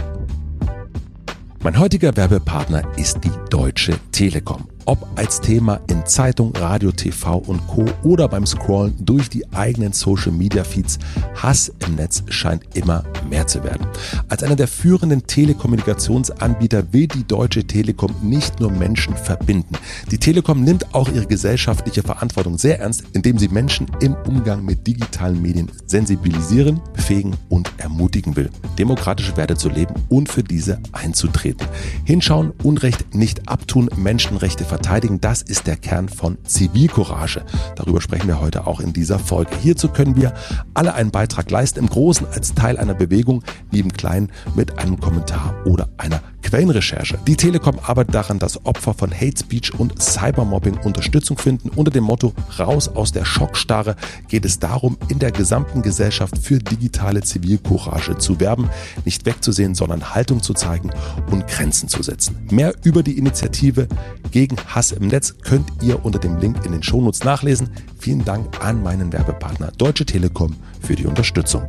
[1.62, 4.68] Mein heutiger Werbepartner ist die Deutsche Telekom.
[4.86, 7.84] Ob als Thema in Zeitung, Radio, TV und Co.
[8.02, 10.98] oder beim Scrollen durch die eigenen Social Media Feeds.
[11.34, 13.86] Hass im Netz scheint immer mehr zu werden.
[14.28, 19.76] Als einer der führenden Telekommunikationsanbieter will die Deutsche Telekom nicht nur Menschen verbinden.
[20.10, 24.86] Die Telekom nimmt auch ihre gesellschaftliche Verantwortung sehr ernst, indem sie Menschen im Umgang mit
[24.86, 31.66] digitalen Medien sensibilisieren, befähigen und ermutigen will, demokratische Werte zu leben und für diese einzutreten.
[32.04, 37.44] Hinschauen, Unrecht nicht abtun, Menschenrechte verteidigen, das ist der Kern von Zivilcourage.
[37.76, 39.54] Darüber sprechen wir heute auch in dieser Folge.
[39.62, 40.34] Hierzu können wir
[40.74, 44.98] alle einen Beitrag leisten, im Großen als Teil einer Bewegung, wie im Kleinen mit einem
[44.98, 47.18] Kommentar oder einer Quellenrecherche.
[47.26, 51.70] Die Telekom arbeitet daran, dass Opfer von Hate Speech und Cybermobbing Unterstützung finden.
[51.70, 53.96] Unter dem Motto Raus aus der Schockstarre
[54.28, 58.68] geht es darum, in der gesamten Gesellschaft für digitale Zivilcourage zu werben,
[59.04, 60.90] nicht wegzusehen, sondern Haltung zu zeigen
[61.30, 62.36] und Grenzen zu setzen.
[62.50, 63.88] Mehr über die Initiative
[64.30, 67.70] gegen Hass im Netz könnt ihr unter dem Link in den Shownotes nachlesen.
[67.98, 71.66] Vielen Dank an meinen Werbepartner Deutsche Telekom für die Unterstützung.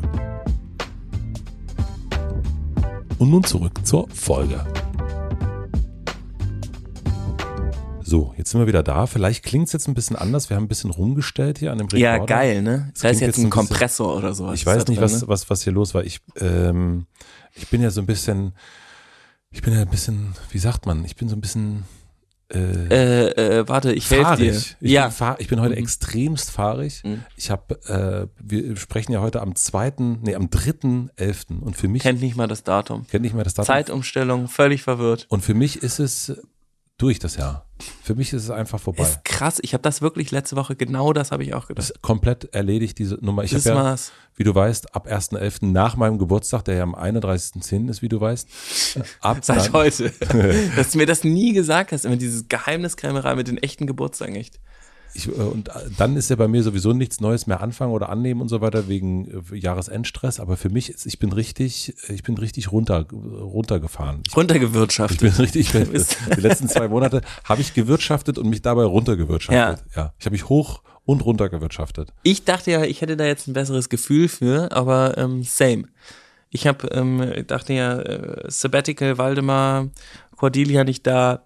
[3.17, 4.65] Und nun zurück zur Folge.
[8.01, 9.07] So, jetzt sind wir wieder da.
[9.07, 10.49] Vielleicht klingt es jetzt ein bisschen anders.
[10.49, 12.03] Wir haben ein bisschen rumgestellt hier an dem Rekorder.
[12.03, 12.91] Ja, geil, ne?
[12.93, 14.55] Das heißt jetzt ein ein bisschen- Kompressor oder sowas.
[14.55, 15.27] Ich weiß nicht, drin, was, ne?
[15.27, 16.03] was, was hier los war.
[16.03, 17.07] Ich, ähm,
[17.53, 18.53] ich bin ja so ein bisschen,
[19.49, 21.85] ich bin ja ein bisschen, wie sagt man, ich bin so ein bisschen
[22.53, 24.51] äh, Äh, äh, warte, ich helfe dir.
[24.53, 25.05] Ich, ja.
[25.05, 25.81] bin fahr, ich bin heute Mhm.
[25.81, 27.01] extremst fahrig.
[27.03, 27.23] Mhm.
[27.35, 31.87] Ich habe, äh, wir sprechen ja heute am zweiten, nee, am dritten elften und für
[31.87, 33.07] mich Kennt nicht mal das Datum.
[33.07, 33.67] kennt nicht mehr das Datum.
[33.67, 35.25] Zeitumstellung, völlig verwirrt.
[35.29, 36.39] Und für mich ist es
[36.97, 37.65] durch das Jahr.
[38.01, 39.03] Für mich ist es einfach vorbei.
[39.03, 39.59] Ist krass.
[39.61, 41.89] Ich habe das wirklich letzte Woche, genau das habe ich auch gedacht.
[41.89, 43.43] Das ist komplett erledigt, diese Nummer.
[43.43, 43.95] Ich habe ja,
[44.37, 45.65] wie du weißt, ab 1.11.
[45.65, 47.89] nach meinem Geburtstag, der ja am 31.10.
[47.89, 48.47] ist, wie du weißt,
[49.19, 50.11] ab Seit heute.
[50.75, 54.59] Dass du mir das nie gesagt hast, immer dieses Geheimniskrämerei mit den echten Geburtstagen echt.
[55.15, 58.09] Ich, äh, und äh, dann ist ja bei mir sowieso nichts Neues mehr anfangen oder
[58.09, 60.39] annehmen und so weiter wegen äh, Jahresendstress.
[60.39, 64.21] Aber für mich ist, ich bin richtig, ich bin richtig runter, runtergefahren.
[64.25, 65.19] Ich, ich Runtergewirtschaftet.
[65.19, 68.83] bin richtig, ich bin, bist- die letzten zwei Monate habe ich gewirtschaftet und mich dabei
[68.83, 69.85] runtergewirtschaftet.
[69.95, 70.13] Ja.
[70.19, 72.11] Ich habe mich hoch und runter gewirtschaftet.
[72.23, 75.85] Ich dachte ja, ich hätte da jetzt ein besseres Gefühl für, aber ähm, same.
[76.49, 79.89] Ich habe ähm, dachte ja, äh, Sabbatical, Waldemar,
[80.37, 81.43] Cordelia nicht da.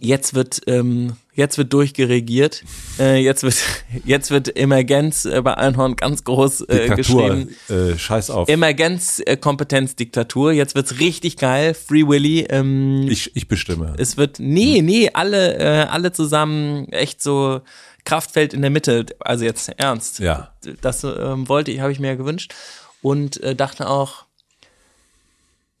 [0.00, 2.62] Jetzt wird ähm, jetzt wird durchgeregiert.
[2.98, 3.56] Äh, jetzt wird
[4.04, 7.56] jetzt wird Emergenz äh, bei Einhorn ganz groß äh, Diktatur, geschrieben.
[7.92, 8.48] äh, scheiß auf.
[8.48, 10.52] Emergenz äh, Kompetenz Diktatur.
[10.52, 11.74] Jetzt wird's richtig geil.
[11.74, 12.46] Free Willy.
[12.50, 13.94] Ähm, Ich, ich bestimme.
[13.98, 17.60] es wird, nee, nee, alle, äh, alle zusammen echt so
[18.04, 19.06] Kraftfeld in der Mitte.
[19.20, 20.18] Also jetzt ernst.
[20.18, 20.52] Ja.
[20.80, 22.54] Das ähm, wollte ich, habe ich mir ja gewünscht.
[23.00, 24.24] Und dachte auch,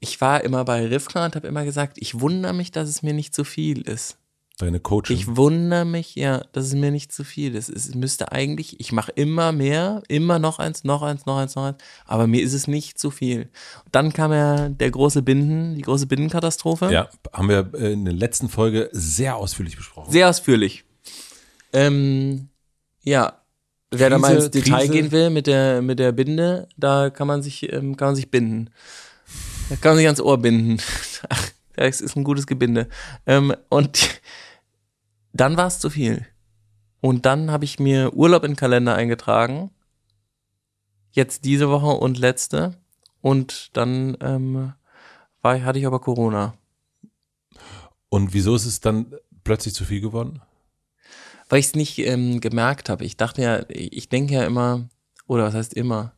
[0.00, 3.14] ich war immer bei Rivka und habe immer gesagt, ich wundere mich, dass es mir
[3.14, 4.18] nicht zu viel ist.
[4.58, 5.16] Deine Coaching.
[5.16, 7.68] Ich wundere mich, ja, dass es mir nicht zu viel ist.
[7.68, 11.64] Es müsste eigentlich, ich mache immer mehr, immer noch eins, noch eins, noch eins, noch
[11.64, 11.76] eins,
[12.06, 13.42] aber mir ist es nicht zu viel.
[13.84, 16.90] Und dann kam ja der große Binden, die große Bindenkatastrophe.
[16.90, 20.10] ja, haben wir äh, in der letzten Folge sehr ausführlich besprochen.
[20.10, 20.84] Sehr ausführlich.
[21.72, 22.48] Ähm,
[23.02, 23.40] ja,
[23.92, 24.92] wer da mal ins Detail Krise.
[24.92, 28.32] gehen will mit der mit der Binde, da kann man sich ähm, kann man sich
[28.32, 28.70] binden.
[29.68, 30.80] Da kann man sich ans Ohr binden.
[31.76, 32.88] Das ist ein gutes Gebinde.
[33.24, 34.20] Ähm, und
[35.32, 36.26] dann war es zu viel.
[37.00, 39.70] Und dann habe ich mir Urlaub in den Kalender eingetragen.
[41.12, 42.74] Jetzt diese Woche und letzte.
[43.20, 44.72] Und dann ähm,
[45.40, 46.54] war, hatte ich aber Corona.
[48.08, 49.14] Und wieso ist es dann
[49.44, 50.42] plötzlich zu viel geworden?
[51.48, 53.04] weil ich es nicht ähm, gemerkt habe.
[53.04, 54.88] Ich dachte ja, ich denke ja immer,
[55.26, 56.12] oder was heißt immer?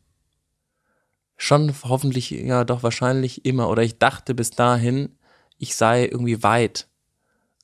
[1.43, 3.71] Schon hoffentlich, ja doch wahrscheinlich immer.
[3.71, 5.17] Oder ich dachte bis dahin,
[5.57, 6.87] ich sei irgendwie weit.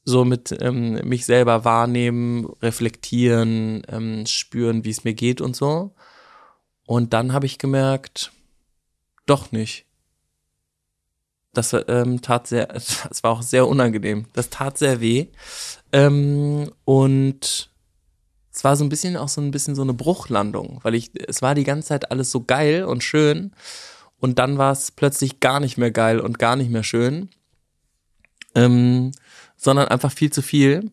[0.03, 5.95] So mit ähm, mich selber wahrnehmen, reflektieren, ähm, spüren, wie es mir geht und so.
[6.87, 8.33] Und dann habe ich gemerkt,
[9.27, 9.85] doch nicht.
[11.53, 14.25] Das ähm, tat sehr, das war auch sehr unangenehm.
[14.33, 15.27] Das tat sehr weh.
[15.93, 17.71] Ähm, und
[18.57, 21.43] es war so ein bisschen auch so ein bisschen so eine Bruchlandung, weil ich, es
[21.43, 23.53] war die ganze Zeit alles so geil und schön
[24.19, 27.29] und dann war es plötzlich gar nicht mehr geil und gar nicht mehr schön,
[28.55, 29.13] ähm,
[29.59, 30.91] sondern einfach viel zu viel.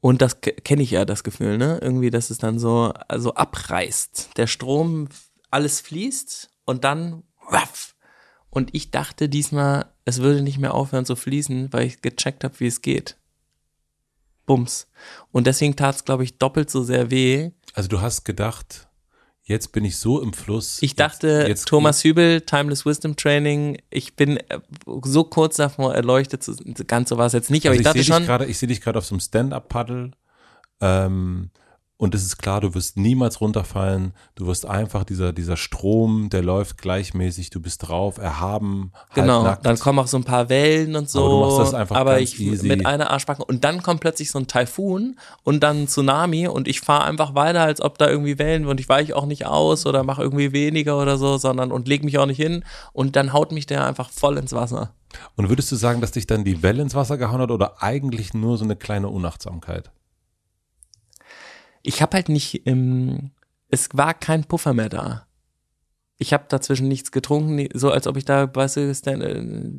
[0.00, 1.78] Und das kenne ich ja, das Gefühl, ne?
[1.82, 4.30] Irgendwie, dass es dann so also abreißt.
[4.36, 5.08] Der Strom,
[5.50, 7.94] alles fließt und dann waff.
[8.48, 12.58] Und ich dachte diesmal, es würde nicht mehr aufhören zu fließen, weil ich gecheckt habe,
[12.58, 13.19] wie es geht.
[14.50, 14.88] Bums.
[15.30, 17.50] Und deswegen tat es, glaube ich, doppelt so sehr weh.
[17.74, 18.88] Also du hast gedacht,
[19.44, 20.78] jetzt bin ich so im Fluss.
[20.82, 24.58] Ich dachte, jetzt, jetzt Thomas Hübel, Timeless Wisdom Training, ich bin äh,
[25.04, 26.56] so kurz davor erleuchtet, zu,
[26.88, 28.58] ganz so war es jetzt nicht, aber also ich dachte ich dich schon, grade- ich
[28.58, 30.10] sehe dich gerade auf so einem Stand-Up-Paddle.
[30.80, 31.50] Ähm,
[32.00, 34.14] und es ist klar, du wirst niemals runterfallen.
[34.34, 37.50] Du wirst einfach dieser, dieser Strom, der läuft gleichmäßig.
[37.50, 39.66] Du bist drauf, erhaben, genau, halbnackt.
[39.66, 42.18] dann kommen auch so ein paar Wellen und so, Aber du machst das einfach aber
[42.18, 42.68] ich easy.
[42.68, 46.68] mit einer Arschbacke und dann kommt plötzlich so ein Taifun und dann ein Tsunami und
[46.68, 49.84] ich fahre einfach weiter, als ob da irgendwie Wellen und ich weiche auch nicht aus
[49.84, 53.34] oder mache irgendwie weniger oder so, sondern und leg mich auch nicht hin und dann
[53.34, 54.94] haut mich der einfach voll ins Wasser.
[55.36, 58.32] Und würdest du sagen, dass dich dann die Welle ins Wasser gehauen hat oder eigentlich
[58.32, 59.90] nur so eine kleine Unachtsamkeit?
[61.82, 63.30] Ich habe halt nicht, ähm,
[63.68, 65.26] es war kein Puffer mehr da.
[66.18, 69.70] Ich habe dazwischen nichts getrunken, so als ob ich da, weißt du, äh,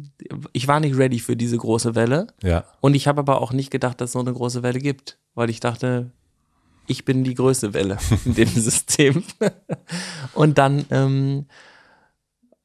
[0.54, 2.64] ich war nicht ready für diese große Welle Ja.
[2.80, 5.52] und ich habe aber auch nicht gedacht, dass es so eine große Welle gibt, weil
[5.52, 6.12] ich dachte,
[6.88, 9.24] ich bin die größte Welle in dem System.
[10.34, 11.46] und dann ähm,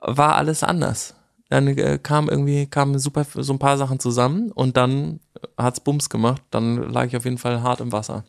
[0.00, 1.14] war alles anders.
[1.48, 5.20] Dann äh, kam irgendwie, kamen super so ein paar Sachen zusammen und dann
[5.56, 6.42] hat's Bums gemacht.
[6.50, 8.24] Dann lag ich auf jeden Fall hart im Wasser.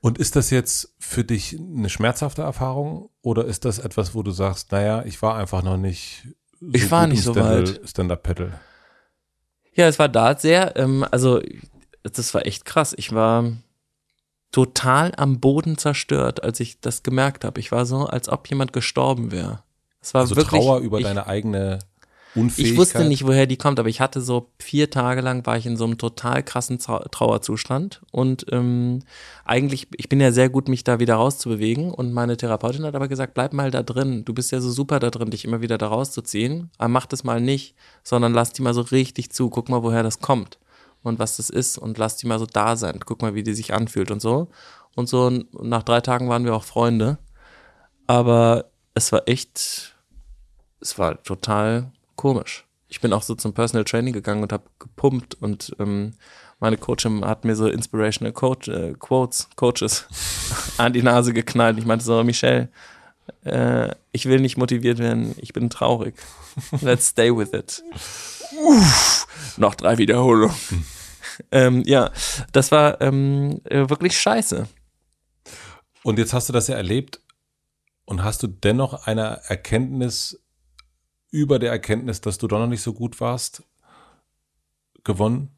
[0.00, 4.30] Und ist das jetzt für dich eine schmerzhafte Erfahrung oder ist das etwas, wo du
[4.30, 6.28] sagst, naja, ich war einfach noch nicht
[6.60, 7.88] so Ich war nicht so Stand- weit.
[7.88, 8.52] Stand-Up-Paddle?
[9.74, 11.40] Ja, es war da sehr, ähm, also
[12.02, 12.94] das war echt krass.
[12.96, 13.52] Ich war
[14.52, 17.60] total am Boden zerstört, als ich das gemerkt habe.
[17.60, 19.62] Ich war so, als ob jemand gestorben wäre.
[20.00, 21.80] Es war Also wirklich, Trauer über ich, deine eigene
[22.34, 22.72] Unfähigkeit.
[22.72, 25.66] Ich wusste nicht, woher die kommt, aber ich hatte so vier Tage lang war ich
[25.66, 29.00] in so einem total krassen Trau Trauerzustand und ähm,
[29.44, 33.08] eigentlich, ich bin ja sehr gut, mich da wieder rauszubewegen und meine Therapeutin hat aber
[33.08, 35.78] gesagt, bleib mal da drin, du bist ja so super da drin, dich immer wieder
[35.78, 39.68] da rauszuziehen, aber mach das mal nicht, sondern lass die mal so richtig zu, guck
[39.68, 40.58] mal, woher das kommt
[41.02, 43.54] und was das ist und lass die mal so da sein, guck mal, wie die
[43.54, 44.48] sich anfühlt und so.
[44.94, 47.18] Und so nach drei Tagen waren wir auch Freunde,
[48.06, 49.94] aber es war echt,
[50.80, 52.66] es war total komisch.
[52.88, 56.14] Ich bin auch so zum Personal Training gegangen und habe gepumpt und ähm,
[56.60, 60.06] meine Coachin hat mir so inspirational Coach, äh, Quotes, Coaches
[60.76, 61.78] an die Nase geknallt.
[61.78, 62.68] Ich meinte so, Michelle,
[63.44, 66.14] äh, ich will nicht motiviert werden, ich bin traurig.
[66.82, 67.82] Let's stay with it.
[68.64, 70.56] Uff, noch drei Wiederholungen.
[71.52, 72.10] ähm, ja,
[72.52, 74.66] das war ähm, äh, wirklich scheiße.
[76.02, 77.20] Und jetzt hast du das ja erlebt
[78.06, 80.40] und hast du dennoch eine Erkenntnis
[81.30, 83.62] über der Erkenntnis, dass du doch noch nicht so gut warst,
[85.04, 85.50] gewonnen?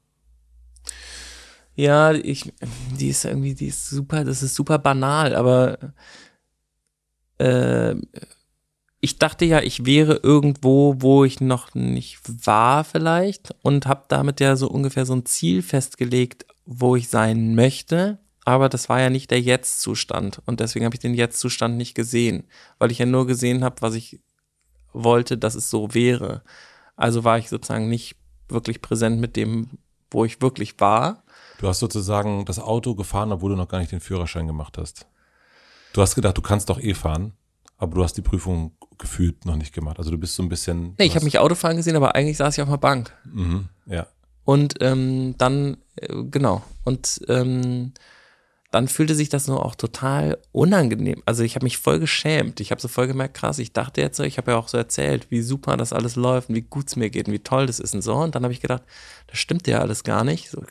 [1.75, 2.53] Ja, ich,
[2.99, 5.79] die ist irgendwie, die ist super, das ist super banal, aber
[7.39, 7.95] äh,
[9.01, 14.41] ich dachte ja, ich wäre irgendwo, wo ich noch nicht war vielleicht und habe damit
[14.41, 18.18] ja so ungefähr so ein Ziel festgelegt, wo ich sein möchte.
[18.45, 22.45] Aber das war ja nicht der Jetzt-Zustand und deswegen habe ich den Jetzt-Zustand nicht gesehen,
[22.79, 24.21] weil ich ja nur gesehen habe, was ich
[24.93, 26.43] wollte, dass es so wäre.
[26.97, 28.16] Also war ich sozusagen nicht
[28.49, 29.70] wirklich präsent mit dem,
[30.11, 31.22] wo ich wirklich war.
[31.59, 35.07] Du hast sozusagen das Auto gefahren, obwohl du noch gar nicht den Führerschein gemacht hast.
[35.93, 37.32] Du hast gedacht, du kannst doch eh fahren,
[37.78, 39.99] aber du hast die Prüfung gefühlt noch nicht gemacht.
[39.99, 40.95] Also du bist so ein bisschen.
[40.99, 43.16] Nee, ich habe mich Autofahren gesehen, aber eigentlich saß ich auf einer Bank.
[43.24, 44.07] Mhm, ja.
[44.45, 47.93] Und ähm, dann, äh, genau, und ähm,
[48.73, 51.23] dann fühlte sich das nur auch total unangenehm.
[51.27, 52.61] Also ich habe mich voll geschämt.
[52.61, 54.79] Ich habe so voll gemerkt, krass, ich dachte jetzt so, ich habe ja auch so
[54.79, 57.66] erzählt, wie super das alles läuft und wie gut es mir geht und wie toll
[57.66, 58.14] das ist und so.
[58.14, 58.85] Und dann habe ich gedacht,
[59.27, 60.51] das stimmt ja alles gar nicht.
[60.51, 60.62] So,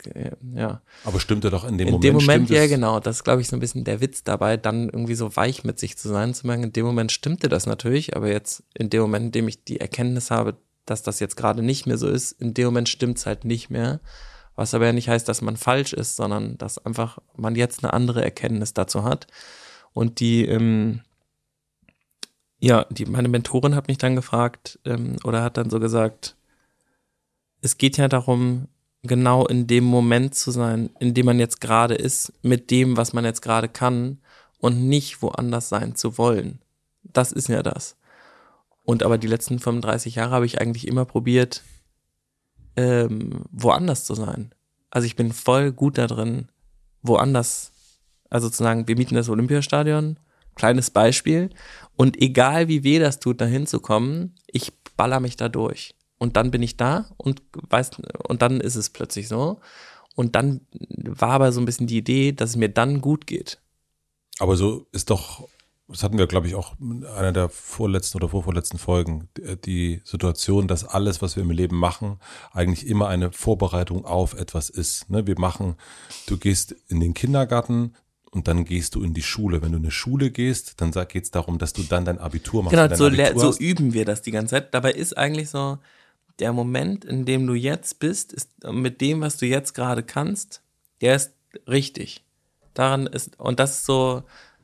[0.54, 0.80] ja.
[1.04, 2.04] Aber stimmte doch in dem In Moment.
[2.04, 4.24] dem Moment, stimmt ja es- genau, das ist, glaube ich, so ein bisschen der Witz
[4.24, 7.50] dabei, dann irgendwie so weich mit sich zu sein, zu merken, in dem Moment stimmte
[7.50, 11.20] das natürlich, aber jetzt in dem Moment, in dem ich die Erkenntnis habe, dass das
[11.20, 14.00] jetzt gerade nicht mehr so ist, in dem Moment stimmt's halt nicht mehr.
[14.60, 17.94] Was aber ja nicht heißt, dass man falsch ist, sondern dass einfach man jetzt eine
[17.94, 19.26] andere Erkenntnis dazu hat.
[19.94, 21.00] Und die, ähm,
[22.58, 26.36] ja, die, meine Mentorin hat mich dann gefragt, ähm, oder hat dann so gesagt,
[27.62, 28.68] es geht ja darum,
[29.02, 33.14] genau in dem Moment zu sein, in dem man jetzt gerade ist, mit dem, was
[33.14, 34.18] man jetzt gerade kann
[34.58, 36.60] und nicht woanders sein zu wollen.
[37.02, 37.96] Das ist ja das.
[38.84, 41.62] Und aber die letzten 35 Jahre habe ich eigentlich immer probiert,
[42.80, 44.54] ähm, woanders zu sein.
[44.90, 46.48] Also ich bin voll gut da drin,
[47.02, 47.72] woanders,
[48.28, 50.18] also zu sagen, wir mieten das Olympiastadion,
[50.54, 51.50] kleines Beispiel,
[51.96, 55.94] und egal wie weh das tut, da hinzukommen, ich baller mich da durch.
[56.18, 57.90] Und dann bin ich da und weiß,
[58.28, 59.60] und dann ist es plötzlich so.
[60.16, 60.60] Und dann
[60.98, 63.58] war aber so ein bisschen die Idee, dass es mir dann gut geht.
[64.38, 65.48] Aber so ist doch,
[65.90, 70.02] das hatten wir, glaube ich, auch in einer der vorletzten oder vorvorletzten Folgen, die- die
[70.04, 72.18] Situation, dass alles, was wir im Leben machen,
[72.52, 75.10] eigentlich immer eine Vorbereitung auf etwas ist.
[75.10, 75.26] Ne?
[75.26, 75.76] Wir machen,
[76.26, 77.94] du gehst in den Kindergarten
[78.30, 79.60] und dann gehst du in die Schule.
[79.62, 82.62] Wenn du in eine Schule gehst, dann geht es darum, dass du dann dein Abitur
[82.62, 82.76] machst.
[82.76, 84.72] Genau, so, Abitur so üben wir das die ganze Zeit.
[84.74, 85.78] Dabei ist eigentlich so,
[86.38, 90.62] der Moment, in dem du jetzt bist, ist mit dem, was du jetzt gerade kannst,
[91.00, 91.32] der ist
[91.68, 92.24] richtig.
[92.74, 94.22] Daran ist, und das ist so,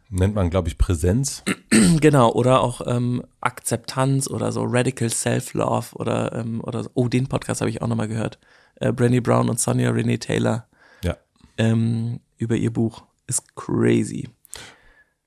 [0.09, 1.42] Nennt man, glaube ich, Präsenz.
[2.00, 6.90] genau, oder auch ähm, Akzeptanz oder so Radical Self-Love oder, ähm, oder so.
[6.94, 8.38] Oh, den Podcast habe ich auch nochmal gehört.
[8.76, 10.68] Äh, Brandy Brown und Sonia Renee Taylor
[11.02, 11.16] Ja.
[11.59, 13.02] ähm, über ihr Buch.
[13.26, 14.28] Ist crazy.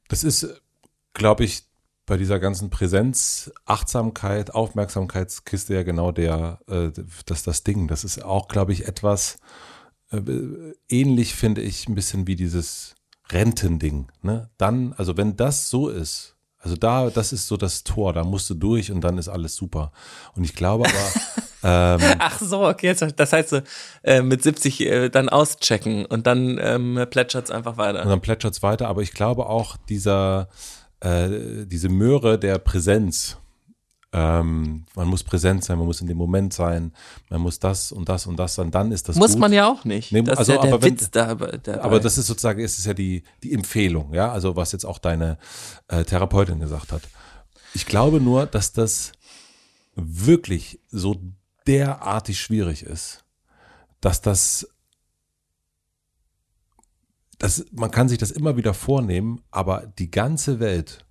[0.08, 0.62] Das ist,
[1.14, 1.64] glaube ich,
[2.06, 6.90] bei dieser ganzen Präsenz, Achtsamkeit, Aufmerksamkeitskiste ja genau der, äh,
[7.26, 7.88] das, das Ding.
[7.88, 9.40] Das ist auch, glaube ich, etwas
[10.12, 10.22] äh,
[10.88, 12.96] ähnlich, finde ich, ein bisschen wie dieses
[13.32, 14.08] Rentending.
[14.22, 14.50] Ne?
[14.58, 18.50] Dann, also wenn das so ist, also da, das ist so das Tor, da musst
[18.50, 19.92] du durch und dann ist alles super.
[20.36, 23.62] Und ich glaube aber, ähm, Ach so, okay, jetzt, das heißt so,
[24.04, 28.04] äh, mit 70 äh, dann auschecken und dann ähm, plätschert's einfach weiter.
[28.04, 28.90] Und dann plätschert es weiter.
[28.90, 30.50] Aber ich glaube auch, dieser,
[31.00, 33.38] äh, diese Möhre der Präsenz,
[34.12, 36.94] ähm, man muss präsent sein, man muss in dem Moment sein,
[37.30, 39.40] man muss das und das und das sein, dann ist das Muss gut.
[39.40, 40.12] man ja auch nicht.
[40.12, 41.36] Nee, das also, ist ja der aber wenn- Witz da.
[41.36, 41.82] dabei.
[41.82, 44.98] Aber das ist sozusagen, ist es ja die, die Empfehlung, ja, also was jetzt auch
[44.98, 45.38] deine
[45.90, 47.04] äh, Therapeutin gesagt hat.
[47.76, 49.12] Ich glaube nur, dass das
[49.96, 51.22] wirklich so
[51.68, 53.24] derartig schwierig ist,
[54.02, 54.68] dass das,
[57.38, 61.06] das, man kann sich das immer wieder vornehmen, aber die ganze Welt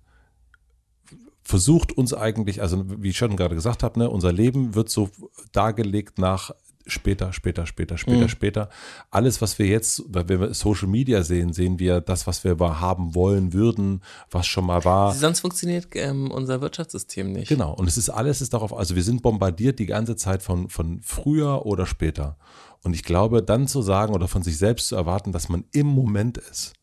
[1.49, 5.09] versucht uns eigentlich, also wie ich schon gerade gesagt habe, ne, unser Leben wird so
[5.51, 6.51] dargelegt nach
[6.85, 8.29] später, später, später, später, Mhm.
[8.29, 8.69] später.
[9.09, 13.15] Alles, was wir jetzt, wenn wir Social Media sehen, sehen wir das, was wir haben
[13.15, 15.11] wollen würden, was schon mal war.
[15.15, 17.49] Sonst funktioniert ähm, unser Wirtschaftssystem nicht.
[17.49, 17.73] Genau.
[17.73, 20.99] Und es ist alles ist darauf, also wir sind bombardiert die ganze Zeit von, von
[21.01, 22.37] früher oder später.
[22.83, 25.87] Und ich glaube, dann zu sagen oder von sich selbst zu erwarten, dass man im
[25.87, 26.73] Moment ist,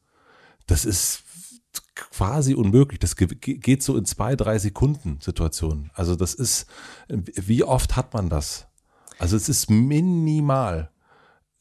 [0.67, 1.23] das ist
[1.95, 2.99] quasi unmöglich.
[3.01, 5.91] Das ge- ge- geht so in zwei, drei Sekunden Situationen.
[5.95, 6.67] Also das ist,
[7.09, 8.67] wie oft hat man das?
[9.19, 10.91] Also es ist minimal.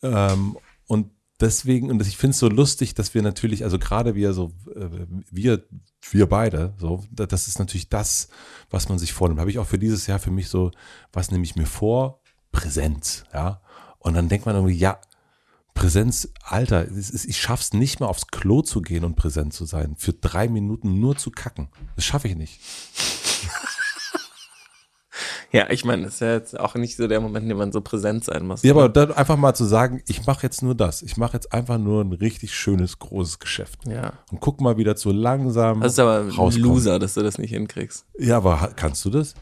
[0.01, 0.57] Ähm,
[0.87, 4.51] und deswegen, und ich finde es so lustig, dass wir natürlich, also gerade wir so,
[4.75, 4.89] äh,
[5.31, 5.63] wir,
[6.11, 8.29] wir beide, so, da- das ist natürlich das,
[8.69, 9.39] was man sich vornimmt.
[9.39, 10.71] Habe ich auch für dieses Jahr für mich so,
[11.13, 12.21] was nehme ich mir vor?
[12.51, 13.61] Präsenz, ja.
[13.99, 14.99] Und dann denkt man irgendwie, ja,
[15.75, 19.95] Präsenz, Alter, ich schaff's nicht mal aufs Klo zu gehen und präsent zu sein.
[19.97, 21.67] Für drei Minuten nur zu kacken.
[21.95, 22.59] Das schaffe ich nicht.
[25.51, 27.71] Ja, ich meine, das ist ja jetzt auch nicht so der Moment, in dem man
[27.71, 28.61] so präsent sein muss.
[28.63, 31.01] Ja, aber dann einfach mal zu sagen, ich mache jetzt nur das.
[31.01, 33.79] Ich mache jetzt einfach nur ein richtig schönes, großes Geschäft.
[33.87, 34.11] ja.
[34.31, 36.51] Und guck mal wieder so langsam Das ist aber ein.
[36.57, 38.05] Loser, dass du das nicht hinkriegst.
[38.19, 39.33] Ja, aber kannst du das?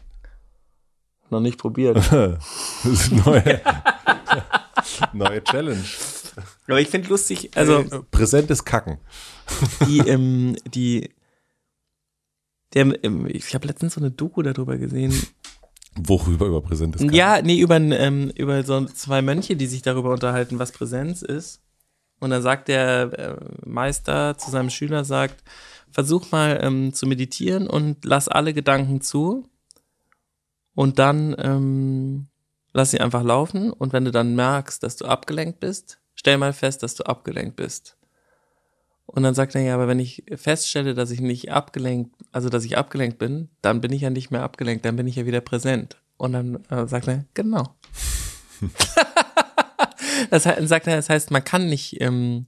[1.30, 1.96] Noch nicht probiert.
[2.06, 2.38] Das
[2.84, 3.60] ist eine neue,
[5.14, 5.84] neue Challenge.
[6.66, 8.98] Aber ich finde lustig, also Äh, präsentes Kacken.
[9.86, 11.10] die, ähm, die,
[12.72, 15.14] der, ähm, ich habe letztens so eine Doku darüber gesehen.
[15.96, 17.14] Worüber über präsentes Kacken?
[17.14, 21.60] Ja, nee, über, ähm, über so zwei Mönche, die sich darüber unterhalten, was Präsenz ist.
[22.20, 25.44] Und dann sagt der äh, Meister zu seinem Schüler, sagt,
[25.90, 29.48] versuch mal ähm, zu meditieren und lass alle Gedanken zu.
[30.74, 32.26] Und dann ähm,
[32.72, 33.72] lass sie einfach laufen.
[33.72, 37.56] Und wenn du dann merkst, dass du abgelenkt bist, stell mal fest, dass du abgelenkt
[37.56, 37.96] bist.
[39.06, 42.64] Und dann sagt er, ja, aber wenn ich feststelle, dass ich nicht abgelenkt, also dass
[42.64, 45.40] ich abgelenkt bin, dann bin ich ja nicht mehr abgelenkt, dann bin ich ja wieder
[45.40, 45.98] präsent.
[46.16, 47.74] Und dann äh, sagt er, genau.
[50.30, 52.46] das heißt, sagt er, das heißt, man kann nicht, ähm,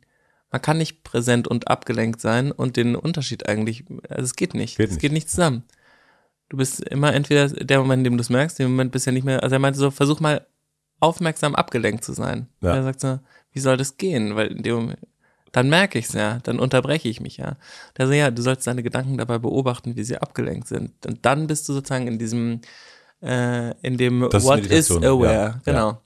[0.51, 4.77] man kann nicht präsent und abgelenkt sein und den Unterschied eigentlich, also es geht nicht.
[4.79, 5.03] Geht es nicht.
[5.03, 5.65] geht nicht zusammen.
[6.49, 9.11] Du bist immer entweder der Moment, in dem du es merkst, dem Moment bist du
[9.11, 10.47] ja nicht mehr, also er meinte so, versuch mal
[11.01, 12.49] aufmerksam abgelenkt zu sein.
[12.61, 12.77] Ja.
[12.77, 13.19] Er sagt so,
[13.57, 14.37] wie soll das gehen?
[14.37, 14.99] Weil in dem Moment,
[15.51, 17.57] dann merke ich es ja, dann unterbreche ich mich ja.
[17.97, 20.93] Der so, ja, du sollst deine Gedanken dabei beobachten, wie sie abgelenkt sind.
[21.07, 22.61] Und dann bist du sozusagen in diesem,
[23.23, 25.91] äh, in dem Das What is Meditation, aware, ja, genau.
[25.91, 26.03] Ja.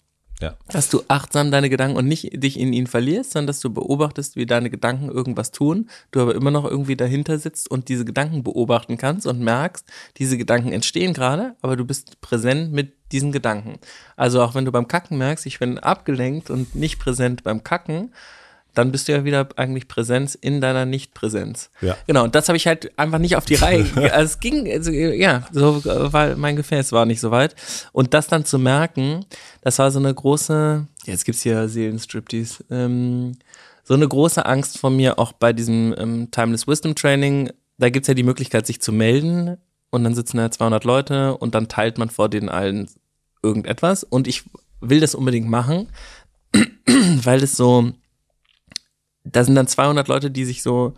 [0.69, 4.37] Dass du achtsam deine Gedanken und nicht dich in ihnen verlierst, sondern dass du beobachtest,
[4.37, 8.43] wie deine Gedanken irgendwas tun, du aber immer noch irgendwie dahinter sitzt und diese Gedanken
[8.43, 9.87] beobachten kannst und merkst,
[10.17, 13.79] diese Gedanken entstehen gerade, aber du bist präsent mit diesen Gedanken.
[14.17, 18.13] Also auch wenn du beim Kacken merkst, ich bin abgelenkt und nicht präsent beim Kacken,
[18.75, 21.71] dann bist du ja wieder eigentlich Präsenz in deiner Nicht-Präsenz.
[21.81, 21.97] Ja.
[22.07, 23.87] Genau, und das habe ich halt einfach nicht auf die Reihe.
[24.13, 27.55] also es ging, also, ja, so, weil mein Gefäß war nicht so weit.
[27.93, 29.25] Und das dann zu merken,
[29.63, 33.33] das war so eine große, jetzt gibt's hier Seelenstriptease, ähm,
[33.85, 37.51] so eine große Angst von mir auch bei diesem ähm, Timeless Wisdom Training.
[37.79, 39.57] Da gibt's ja die Möglichkeit, sich zu melden
[39.91, 42.89] und dann sitzen da 200 Leute und dann teilt man vor denen allen
[43.43, 44.05] irgendetwas.
[44.05, 44.45] Und ich
[44.81, 45.89] will das unbedingt machen,
[47.23, 47.93] weil es so,
[49.25, 50.95] da sind dann 200 Leute, die sich so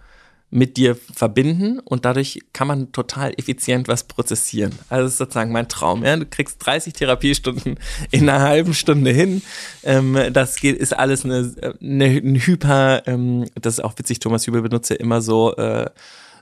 [0.54, 4.72] mit dir verbinden und dadurch kann man total effizient was prozessieren.
[4.90, 6.04] Also das ist sozusagen mein Traum.
[6.04, 6.14] Ja?
[6.14, 7.78] Du kriegst 30 Therapiestunden
[8.10, 9.40] in einer halben Stunde hin.
[9.82, 14.46] Ähm, das geht, ist alles eine, eine, ein Hyper, ähm, das ist auch witzig, Thomas
[14.46, 15.88] Hübel benutzt ja immer so, äh,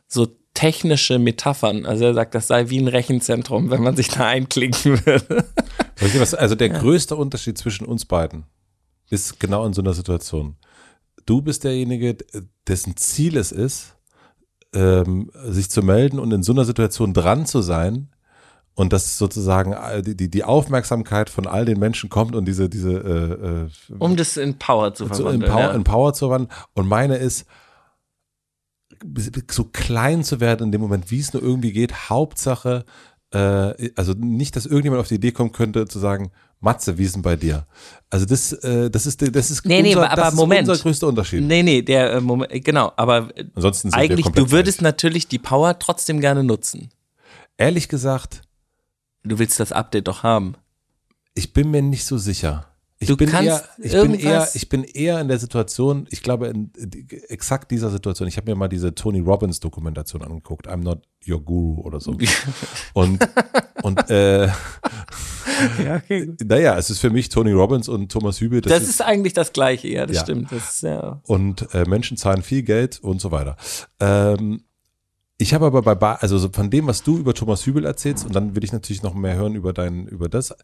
[0.09, 1.87] so technische Metaphern.
[1.87, 5.45] Also er sagt, das sei wie ein Rechenzentrum, wenn man sich da einklinken würde.
[6.37, 8.45] Also der größte Unterschied zwischen uns beiden
[9.09, 10.57] ist genau in so einer Situation.
[11.31, 12.17] Du bist derjenige,
[12.67, 13.95] dessen Ziel es ist,
[14.75, 18.09] ähm, sich zu melden und in so einer Situation dran zu sein
[18.75, 23.93] und dass sozusagen die, die Aufmerksamkeit von all den Menschen kommt und diese, diese äh,
[23.93, 25.43] äh, um das in Power zu verwandeln.
[25.43, 25.71] In Power, ja.
[25.71, 26.53] in Power zu verwandeln.
[26.75, 27.47] Und meine ist,
[29.53, 32.11] so klein zu werden in dem Moment, wie es nur irgendwie geht.
[32.11, 32.85] Hauptsache,
[33.33, 37.15] äh, also nicht, dass irgendjemand auf die Idee kommen könnte, zu sagen, Matze, wie ist
[37.15, 37.67] denn bei dir?
[38.11, 40.69] Also das, äh, das ist, das ist, nee, unser, nee, aber, das Moment.
[40.69, 41.43] unser größter Unterschied.
[41.43, 44.93] Nee, nee, der äh, Moment, genau, aber Ansonsten eigentlich, du würdest gleich.
[44.93, 46.91] natürlich die Power trotzdem gerne nutzen.
[47.57, 48.43] Ehrlich gesagt.
[49.23, 50.55] Du willst das Update doch haben.
[51.35, 52.67] Ich bin mir nicht so sicher.
[53.03, 56.23] Ich du bin kannst eher, ich bin eher, ich bin eher in der Situation, ich
[56.23, 56.71] glaube in
[57.29, 58.29] exakt dieser Situation.
[58.29, 60.69] Ich habe mir mal diese Tony Robbins Dokumentation angeguckt.
[60.69, 62.15] I'm not your guru oder so.
[62.93, 63.27] und
[63.83, 64.49] und äh,
[65.85, 68.61] ja, okay, naja, es ist für mich Tony Robbins und Thomas Hübel.
[68.61, 70.23] Das, das ist, ist, eigentlich das Gleiche, ja, das ja.
[70.23, 70.53] stimmt.
[70.53, 71.21] Das ist, ja.
[71.27, 73.57] Und äh, Menschen zahlen viel Geld und so weiter.
[73.99, 74.63] Ähm,
[75.41, 78.35] ich habe aber bei, Bar, also von dem, was du über Thomas Hübel erzählst, und
[78.35, 80.55] dann will ich natürlich noch mehr hören über dein, über das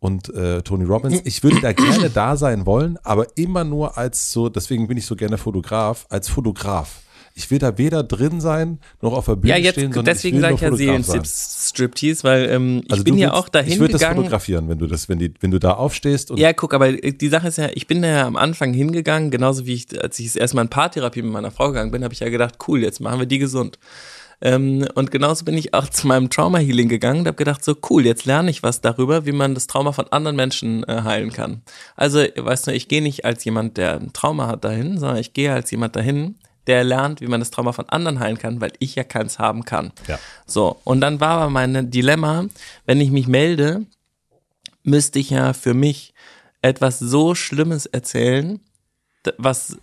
[0.00, 1.20] und äh, Tony Robbins.
[1.24, 5.06] Ich würde da gerne da sein wollen, aber immer nur als so, deswegen bin ich
[5.06, 7.03] so gerne Fotograf, als Fotograf.
[7.36, 10.40] Ich will da weder drin sein, noch auf der Bühne ja, jetzt, stehen, sondern deswegen
[10.40, 14.04] sage ich ja Seelenstriptease, weil ähm, ich also bin ja auch dahin Ich würde das
[14.04, 16.30] fotografieren, wenn du das, wenn die, wenn du da aufstehst.
[16.30, 19.66] Und ja, guck, aber die Sache ist ja, ich bin ja am Anfang hingegangen, genauso
[19.66, 22.14] wie ich, als ich das erste Mal in Paartherapie mit meiner Frau gegangen bin, habe
[22.14, 23.80] ich ja gedacht, cool, jetzt machen wir die gesund.
[24.40, 27.74] Ähm, und genauso bin ich auch zu meinem Trauma Healing gegangen und habe gedacht, so
[27.90, 31.32] cool, jetzt lerne ich was darüber, wie man das Trauma von anderen Menschen äh, heilen
[31.32, 31.62] kann.
[31.96, 35.32] Also, weißt du, ich gehe nicht als jemand, der ein Trauma hat dahin, sondern ich
[35.32, 36.36] gehe als jemand dahin,
[36.66, 39.64] der lernt, wie man das Trauma von anderen heilen kann, weil ich ja keins haben
[39.64, 39.92] kann.
[40.06, 40.18] Ja.
[40.46, 42.46] So, und dann war aber mein Dilemma,
[42.86, 43.84] wenn ich mich melde,
[44.82, 46.14] müsste ich ja für mich
[46.62, 48.60] etwas so Schlimmes erzählen,
[49.38, 49.76] was,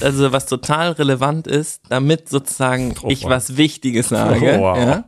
[0.00, 4.78] also was total relevant ist, damit sozusagen oh, ich was Wichtiges sage, oh, wow.
[4.78, 5.04] ja,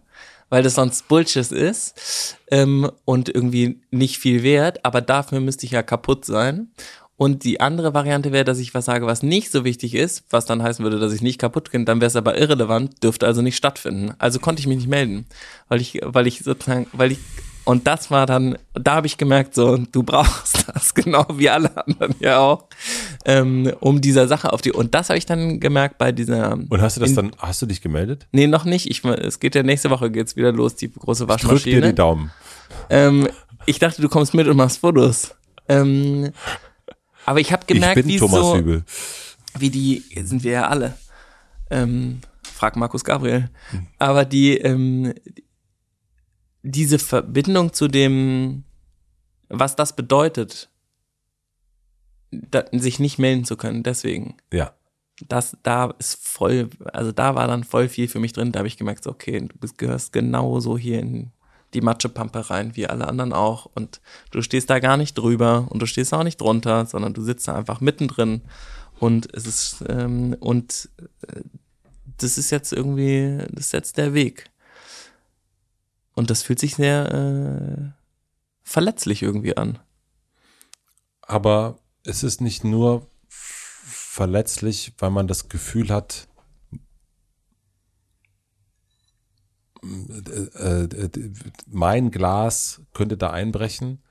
[0.51, 5.73] weil das sonst Bullshit ist ähm, und irgendwie nicht viel wert, aber dafür müsste ich
[5.73, 6.71] ja kaputt sein.
[7.19, 10.47] Und die andere Variante wäre, dass ich was sage, was nicht so wichtig ist, was
[10.47, 13.43] dann heißen würde, dass ich nicht kaputt bin, dann wäre es aber irrelevant, dürfte also
[13.43, 14.15] nicht stattfinden.
[14.19, 15.27] Also konnte ich mich nicht melden,
[15.69, 17.19] weil ich, weil ich sozusagen, weil ich
[17.65, 21.77] und das war dann, da habe ich gemerkt, so, du brauchst das, genau wie alle
[21.77, 22.65] anderen ja auch,
[23.27, 24.73] ähm, um dieser Sache auf die.
[24.73, 26.53] Und das habe ich dann gemerkt bei dieser.
[26.53, 28.27] Und hast du das in, dann, hast du dich gemeldet?
[28.33, 28.89] Nee, noch nicht.
[28.89, 31.59] Ich, es geht ja nächste Woche geht's wieder los, die große Waschmaschine.
[31.59, 32.31] Ich drück dir die Daumen.
[32.89, 33.29] Ähm,
[33.67, 35.35] ich dachte, du kommst mit und machst Fotos.
[35.69, 36.33] Ähm,
[37.29, 38.85] aber ich habe gemerkt, ich bin wie Thomas so, Hübel.
[39.59, 40.97] wie die, sind wir ja alle.
[41.71, 43.51] Ähm, frag Markus Gabriel.
[43.71, 43.87] Hm.
[43.99, 45.13] Aber die, ähm,
[46.63, 48.65] diese Verbindung zu dem,
[49.51, 50.71] was das bedeutet,
[52.31, 54.39] da, sich nicht melden zu können, deswegen.
[54.51, 54.73] Ja.
[55.29, 58.53] Das, da ist voll, also da war dann voll viel für mich drin.
[58.53, 61.31] Da habe ich gemerkt, so, okay, du bist, gehörst genauso hier in
[61.75, 63.67] die Matschepampe rein, wie alle anderen auch.
[63.75, 64.01] Und
[64.31, 67.49] du stehst da gar nicht drüber und du stehst auch nicht drunter, sondern du sitzt
[67.49, 68.43] da einfach mittendrin.
[68.99, 70.89] Und es ist, ähm, und
[71.27, 71.41] äh,
[72.19, 74.51] das ist jetzt irgendwie, das ist jetzt der Weg.
[76.15, 77.91] Und das fühlt sich sehr äh,
[78.63, 79.79] verletzlich irgendwie an.
[81.23, 86.28] Aber es ist nicht nur verletzlich, weil man das Gefühl hat,
[90.59, 91.31] äh, äh,
[91.67, 94.03] mein Glas könnte da einbrechen,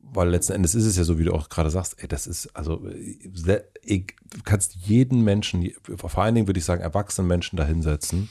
[0.00, 2.54] weil letzten Endes ist es ja so, wie du auch gerade sagst, ey, das ist,
[2.54, 8.30] also, du kannst jeden Menschen, vor allen Dingen würde ich sagen, erwachsenen Menschen da hinsetzen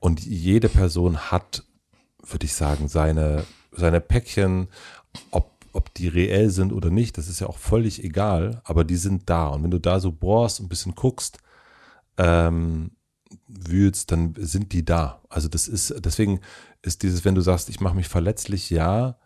[0.00, 1.62] und jede Person hat
[2.32, 4.68] würde ich sagen, seine, seine Päckchen,
[5.30, 8.96] ob, ob die reell sind oder nicht, das ist ja auch völlig egal, aber die
[8.96, 9.48] sind da.
[9.48, 11.38] Und wenn du da so bohrst und ein bisschen guckst,
[12.18, 12.92] ähm,
[13.48, 15.22] wühlst, dann sind die da.
[15.28, 16.40] Also das ist, deswegen
[16.82, 19.18] ist dieses, wenn du sagst, ich mache mich verletzlich, ja,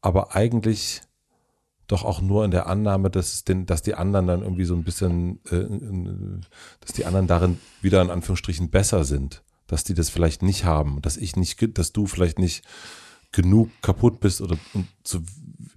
[0.00, 1.02] aber eigentlich
[1.86, 4.84] doch auch nur in der Annahme, dass, den, dass die anderen dann irgendwie so ein
[4.84, 5.66] bisschen, äh,
[6.80, 11.00] dass die anderen darin wieder in Anführungsstrichen besser sind dass die das vielleicht nicht haben,
[11.02, 12.64] dass ich nicht, dass du vielleicht nicht
[13.32, 14.56] genug kaputt bist oder
[15.02, 15.22] zu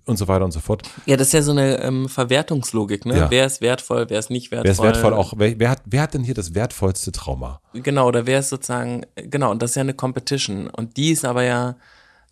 [0.09, 0.83] und so weiter und so fort.
[1.05, 3.17] Ja, das ist ja so eine ähm, Verwertungslogik, ne?
[3.17, 3.31] Ja.
[3.31, 4.65] Wer ist wertvoll, wer ist nicht wertvoll.
[4.65, 7.61] Wer ist wertvoll auch, wer, wer, hat, wer hat denn hier das wertvollste Trauma?
[7.73, 10.67] Genau, oder wer ist sozusagen, genau, und das ist ja eine Competition.
[10.67, 11.75] Und die ist aber ja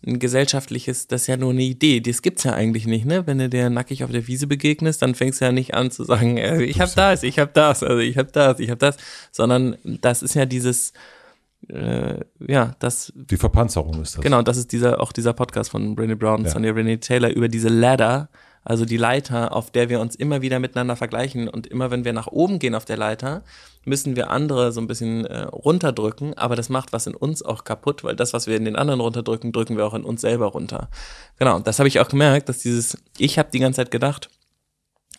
[0.06, 2.00] ein gesellschaftliches, das ist ja nur eine Idee.
[2.00, 3.26] Das gibt's ja eigentlich nicht, ne?
[3.26, 6.04] Wenn du dir nackig auf der Wiese begegnest, dann fängst du ja nicht an zu
[6.04, 8.96] sagen, äh, ich hab das, ich hab das, also ich hab das, ich hab das,
[9.32, 10.92] sondern das ist ja dieses,
[11.68, 14.22] äh, ja, das Die Verpanzerung ist das.
[14.22, 16.50] Genau, das ist dieser, auch dieser Podcast von Brené Brown und Ja.
[16.52, 18.28] Sonja Renee Taylor über diese Ladder,
[18.64, 22.12] also die Leiter, auf der wir uns immer wieder miteinander vergleichen und immer wenn wir
[22.12, 23.42] nach oben gehen auf der Leiter,
[23.84, 27.64] müssen wir andere so ein bisschen äh, runterdrücken, aber das macht was in uns auch
[27.64, 30.46] kaputt, weil das, was wir in den anderen runterdrücken, drücken wir auch in uns selber
[30.46, 30.88] runter.
[31.38, 34.28] Genau, das habe ich auch gemerkt, dass dieses, ich habe die ganze Zeit gedacht,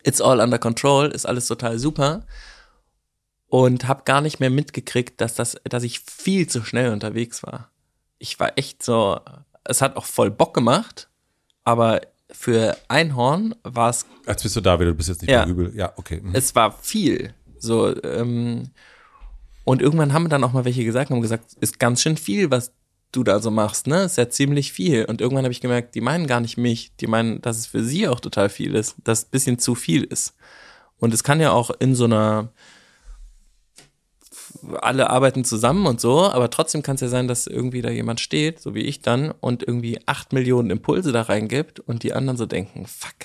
[0.03, 2.23] it's all under control, ist alles total super
[3.49, 7.69] und habe gar nicht mehr mitgekriegt, dass das, dass ich viel zu schnell unterwegs war.
[8.19, 9.19] Ich war echt so,
[9.63, 11.09] es hat auch voll Bock gemacht,
[11.63, 15.45] aber für Einhorn war es, Als bist du da wieder, du bist jetzt nicht Ja.
[15.45, 15.75] mehr übel.
[15.75, 16.21] Ja, okay.
[16.21, 16.35] Mhm.
[16.35, 17.33] es war viel.
[17.57, 18.69] So, ähm,
[19.63, 22.51] und irgendwann haben dann auch mal welche gesagt und haben gesagt, ist ganz schön viel,
[22.51, 22.71] was
[23.11, 24.03] du da so machst, ne?
[24.03, 25.05] Ist ja ziemlich viel.
[25.05, 27.83] Und irgendwann habe ich gemerkt, die meinen gar nicht mich, die meinen, dass es für
[27.83, 30.35] sie auch total viel ist, dass es ein bisschen zu viel ist.
[30.99, 32.49] Und es kann ja auch in so einer
[34.81, 38.19] alle arbeiten zusammen und so, aber trotzdem kann es ja sein, dass irgendwie da jemand
[38.19, 42.37] steht, so wie ich dann, und irgendwie acht Millionen Impulse da reingibt und die anderen
[42.37, 43.15] so denken, fuck,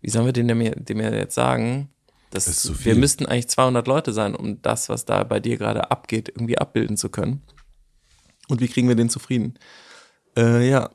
[0.00, 1.90] wie sollen wir dem, dem, jetzt sagen,
[2.30, 2.94] das ist zu wir viel.
[2.96, 6.96] müssten eigentlich 200 Leute sein, um das, was da bei dir gerade abgeht, irgendwie abbilden
[6.96, 7.42] zu können.
[8.48, 9.58] Und wie kriegen wir den zufrieden?
[10.36, 10.90] Äh, ja,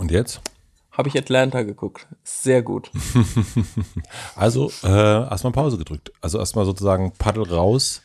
[0.00, 0.40] Und jetzt?
[0.92, 2.06] Habe ich Atlanta geguckt.
[2.24, 2.90] Sehr gut.
[4.36, 6.12] Also äh, erstmal Pause gedrückt.
[6.20, 8.02] Also erstmal sozusagen Paddel raus.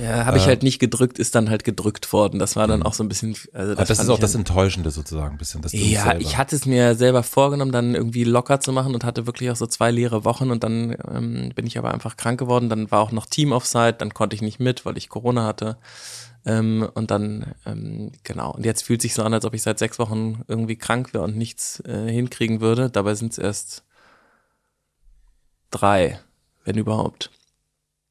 [0.00, 2.38] Ja, habe ich Äh, halt nicht gedrückt, ist dann halt gedrückt worden.
[2.38, 3.76] Das war dann auch so ein bisschen, also Mhm.
[3.76, 5.62] Das, das fand ist auch das halt- Enttäuschende sozusagen ein bisschen.
[5.62, 9.04] Dass Ja, selber- ich hatte es mir selber vorgenommen, dann irgendwie locker zu machen und
[9.04, 12.38] hatte wirklich auch so zwei leere Wochen und dann ähm, bin ich aber einfach krank
[12.38, 12.68] geworden.
[12.68, 15.76] Dann war auch noch Team Offside, dann konnte ich nicht mit, weil ich Corona hatte.
[16.46, 18.52] Ähm, und dann, ähm, genau.
[18.52, 21.24] Und jetzt fühlt sich so an, als ob ich seit sechs Wochen irgendwie krank wäre
[21.24, 22.90] und nichts äh, hinkriegen würde.
[22.90, 23.84] Dabei sind es erst
[25.70, 26.20] drei,
[26.64, 27.30] wenn überhaupt.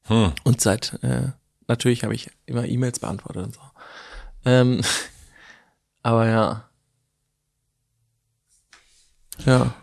[0.03, 0.33] Hm.
[0.43, 1.31] Und seit, äh,
[1.67, 3.61] natürlich habe ich immer E-Mails beantwortet und so.
[4.45, 4.81] Ähm,
[6.03, 6.69] aber ja.
[9.45, 9.73] Ja,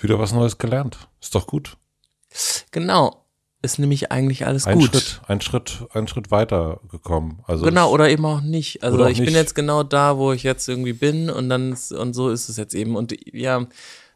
[0.00, 1.08] Wieder was Neues gelernt.
[1.20, 1.76] Ist doch gut.
[2.70, 3.25] genau.
[3.66, 4.90] Ist nämlich eigentlich alles Ein gut.
[4.90, 7.40] Schritt, ein Schritt, ein Schritt weiter gekommen.
[7.46, 8.82] Also Genau, oder eben auch nicht.
[8.82, 9.34] Also auch ich bin nicht.
[9.34, 12.56] jetzt genau da, wo ich jetzt irgendwie bin und dann ist, und so ist es
[12.56, 12.96] jetzt eben.
[12.96, 13.66] Und ja,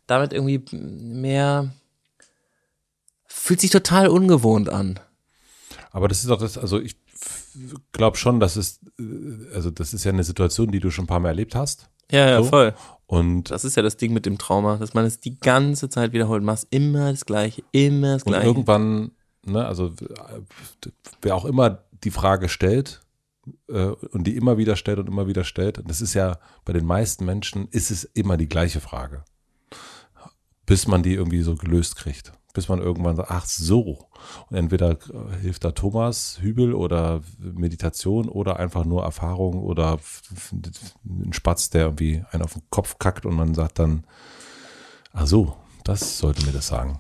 [0.07, 1.73] damit irgendwie mehr
[3.27, 4.99] fühlt sich total ungewohnt an.
[5.91, 6.97] Aber das ist auch das, also ich
[7.93, 8.81] glaube schon, dass es,
[9.55, 11.89] also das ist ja eine Situation, die du schon ein paar Mal erlebt hast.
[12.11, 12.49] Ja, ja, So.
[12.49, 12.75] voll.
[13.07, 16.13] Und, Das ist ja das Ding mit dem Trauma, dass man es die ganze Zeit
[16.13, 16.45] wiederholt.
[16.45, 18.47] Machst immer das Gleiche, immer das und Gleiche.
[18.47, 19.11] irgendwann,
[19.45, 19.93] ne, also
[21.23, 23.01] wer auch immer die Frage stellt
[23.69, 26.73] äh, und die immer wieder stellt und immer wieder stellt, und das ist ja bei
[26.73, 29.25] den meisten Menschen, ist es immer die gleiche Frage.
[30.67, 32.33] Bis man die irgendwie so gelöst kriegt.
[32.53, 34.09] Bis man irgendwann sagt, ach so.
[34.49, 34.99] Und entweder
[35.41, 39.99] hilft da Thomas Hübel oder Meditation oder einfach nur Erfahrung oder
[41.05, 44.05] ein Spatz, der irgendwie einen auf den Kopf kackt und man sagt dann,
[45.13, 46.99] ach so, das sollte mir das sagen.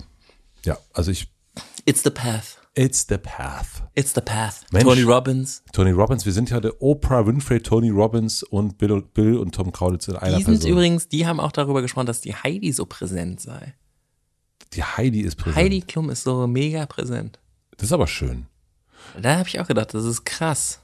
[0.64, 1.32] Ja, also ich,
[1.86, 2.56] It's the path.
[2.74, 3.82] it's the path.
[3.94, 4.64] It's the path.
[4.72, 4.84] Mensch.
[4.84, 5.62] Tony Robbins.
[5.72, 9.54] Tony Robbins, wir sind ja der Oprah Winfrey, Tony Robbins und Bill und, Bill und
[9.54, 10.70] Tom Kaulitz in einer Die sind Person.
[10.70, 13.74] übrigens, die haben auch darüber gesprochen, dass die Heidi so präsent sei.
[14.72, 15.56] die Heidi ist präsent.
[15.56, 17.40] Heidi Klum ist so mega präsent.
[17.76, 18.46] Das ist aber schön.
[19.20, 20.80] Da habe ich auch gedacht, das ist krass.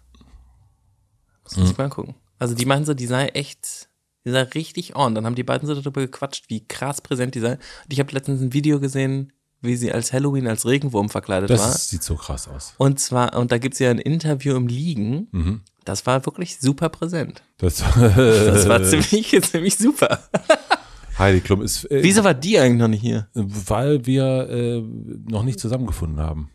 [1.44, 2.14] Muss man sich mal gucken.
[2.38, 3.88] Also die meinen so, die sei echt,
[4.24, 5.14] die sei richtig on.
[5.14, 7.52] Dann haben die beiden so darüber gequatscht, wie krass präsent die sei.
[7.52, 9.32] Und ich habe letztens ein Video gesehen,
[9.62, 11.74] wie sie als Halloween als Regenwurm verkleidet Das war.
[11.74, 12.74] ist, sieht so krass aus.
[12.78, 15.28] Und zwar, und da gibt's ja ein Interview im Liegen.
[15.32, 15.60] Mhm.
[15.84, 17.42] Das war wirklich super präsent.
[17.58, 20.20] Das, Das war ziemlich, ziemlich super.
[21.18, 23.28] Heidi Klum ist, äh, Wieso war die eigentlich noch nicht hier?
[23.34, 24.82] weil wir äh,
[25.30, 26.50] noch nicht zusammengefunden haben.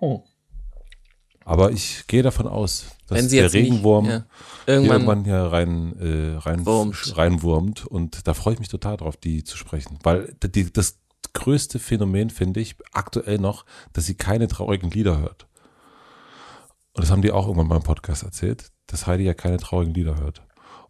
[0.00, 0.24] Oh.
[1.44, 4.24] Aber ich gehe davon aus, dass der jetzt nicht- Regenwurm ja.
[4.66, 7.16] Irgendwann, irgendwann hier rein, äh, rein Wurmt.
[7.16, 9.98] reinwurmt und da freue ich mich total drauf, die zu sprechen.
[10.02, 10.98] Weil die, das
[11.32, 15.46] größte Phänomen finde ich aktuell noch, dass sie keine traurigen Lieder hört.
[16.94, 20.16] Und das haben die auch irgendwann beim Podcast erzählt, dass Heidi ja keine traurigen Lieder
[20.18, 20.42] hört.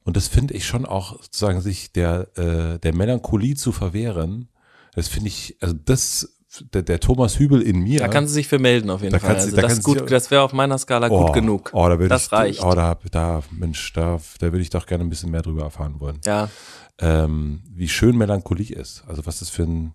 [0.04, 4.48] Und das finde ich schon auch sozusagen sich der, äh, der Melancholie zu verwehren,
[4.94, 6.36] das finde ich, also das
[6.74, 8.00] der, der Thomas Hübel in mir.
[8.00, 9.34] Da kann sie sich für melden auf jeden Fall.
[9.36, 11.70] du- Also da das, gut, das wäre auf meiner Skala gut genug.
[11.72, 12.64] Oh, da das ich, reicht.
[12.64, 16.00] Oh, da, da, Mensch, da, da würde ich doch gerne ein bisschen mehr drüber erfahren
[16.00, 16.18] wollen.
[16.24, 16.48] Ja,
[17.00, 19.04] Ähm, wie schön Melancholie ist.
[19.06, 19.94] Also was das für ein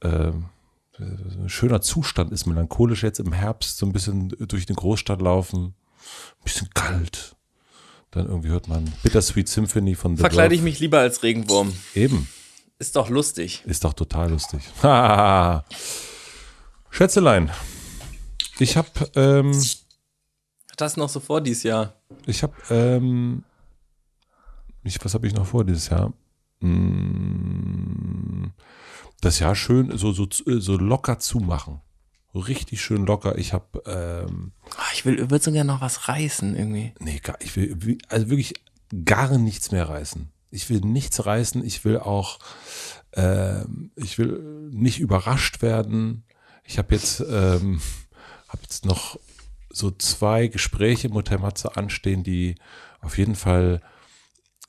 [0.00, 0.32] äh,
[1.46, 6.44] schöner Zustand ist, melancholisch jetzt im Herbst so ein bisschen durch eine Großstadt laufen, ein
[6.44, 7.34] bisschen kalt.
[8.10, 10.70] Dann irgendwie hört man Bittersweet Symphony von The verkleide ich Verve.
[10.70, 11.72] mich lieber als Regenwurm.
[11.94, 12.28] Eben.
[12.78, 13.62] Ist doch lustig.
[13.64, 14.62] Ist doch total lustig.
[16.90, 17.50] Schätzelein,
[18.58, 19.52] ich habe ähm,
[20.76, 21.94] Das noch so vor dieses Jahr.
[22.26, 23.44] Ich habe, ähm,
[24.84, 26.12] ich, was habe ich noch vor dieses Jahr?
[26.60, 28.50] Mm,
[29.20, 31.80] Das Jahr schön so, so, so locker zumachen.
[32.34, 33.36] Richtig schön locker.
[33.38, 36.92] Ich habe, ähm, Ah, Ich will, würde so gerne noch was reißen irgendwie.
[36.98, 38.54] nee, gar, ich will, also wirklich
[39.04, 40.30] gar nichts mehr reißen.
[40.50, 41.64] Ich will nichts reißen.
[41.64, 42.38] Ich will auch,
[43.12, 46.24] ähm, ich will nicht überrascht werden.
[46.64, 47.80] Ich habe jetzt, ähm,
[48.48, 49.18] habe jetzt noch
[49.70, 52.56] so zwei Gespräche mit Herrn Matze anstehen, die
[53.00, 53.80] auf jeden Fall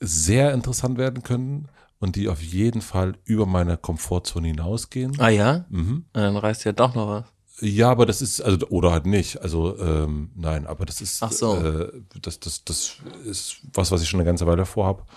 [0.06, 1.68] sehr interessant werden können
[2.00, 5.18] und die auf jeden Fall über meine Komfortzone hinausgehen.
[5.18, 5.64] Ah ja?
[5.70, 6.04] Mhm.
[6.12, 7.24] Dann reißt ja doch noch was.
[7.60, 9.40] Ja, aber das ist, also, oder halt nicht.
[9.40, 11.56] Also, ähm, nein, aber das ist, Ach so.
[11.56, 15.08] äh, das, das, das ist was, was ich schon eine ganze Weile vorhab.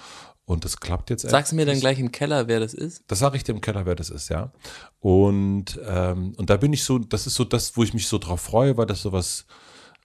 [0.45, 3.03] Und das klappt jetzt Sagst du mir dann gleich im Keller, wer das ist?
[3.07, 4.53] Das sage ich dir im Keller, wer das ist, ja.
[5.01, 8.17] Und, ähm, und da bin ich so, das ist so das, wo ich mich so
[8.17, 9.45] drauf freue, weil das sowas,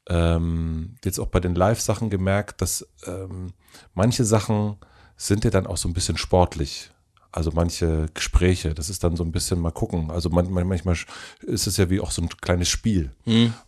[0.08, 3.52] ähm, jetzt auch bei den Live-Sachen gemerkt, dass ähm,
[3.94, 4.76] manche Sachen
[5.16, 6.90] sind ja dann auch so ein bisschen sportlich.
[7.30, 10.10] Also manche Gespräche, das ist dann so ein bisschen mal gucken.
[10.10, 10.96] Also man, man, manchmal
[11.42, 13.12] ist es ja wie auch so ein kleines Spiel.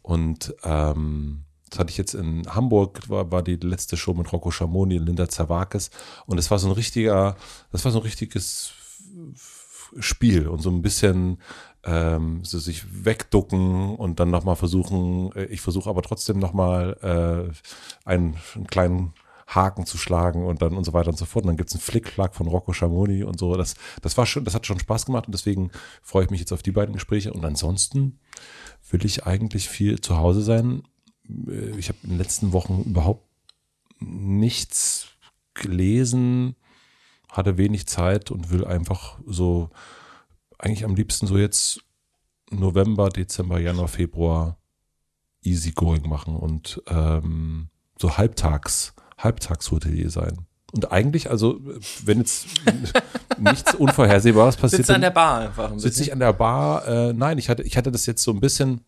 [0.03, 4.51] Und ähm, das hatte ich jetzt in Hamburg, war, war die letzte Show mit Rocco
[4.51, 5.91] Schamoni und Linda Zerwakis.
[6.26, 7.37] Und es war so ein richtiger,
[7.72, 8.72] das war so ein richtiges
[9.99, 11.39] Spiel und so ein bisschen
[11.85, 18.09] ähm, so sich wegducken und dann nochmal versuchen, äh, ich versuche aber trotzdem nochmal äh,
[18.09, 19.12] einen, einen kleinen
[19.47, 21.45] Haken zu schlagen und dann und so weiter und so fort.
[21.45, 23.57] Und dann gibt's einen Flickflack von Rocco Schamoni und so.
[23.57, 25.70] Das, das war schon, das hat schon Spaß gemacht und deswegen
[26.03, 27.32] freue ich mich jetzt auf die beiden Gespräche.
[27.32, 28.18] Und ansonsten
[28.91, 30.82] will ich eigentlich viel zu Hause sein.
[31.28, 33.26] Äh, Ich habe in den letzten Wochen überhaupt
[34.01, 35.09] nichts
[35.55, 36.57] gelesen,
[37.30, 39.70] hatte wenig Zeit und will einfach so,
[40.59, 41.80] eigentlich am liebsten so jetzt
[42.50, 44.59] November, Dezember, Januar, Februar
[45.42, 50.46] easy going machen und ähm, so halbtags, Halbtagshotelier sein.
[50.72, 51.61] Und eigentlich, also,
[52.05, 52.46] wenn jetzt
[53.38, 56.86] nichts Unvorhersehbares passiert, Sitzt an der Bar einfach ein sitze ich an der Bar.
[56.88, 58.80] Äh, nein, ich hatte, ich hatte das jetzt so ein bisschen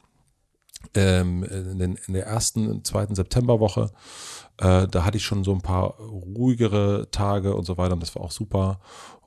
[0.94, 3.90] ähm, in, den, in der ersten, zweiten Septemberwoche.
[4.58, 8.14] Äh, da hatte ich schon so ein paar ruhigere Tage und so weiter und das
[8.16, 8.80] war auch super.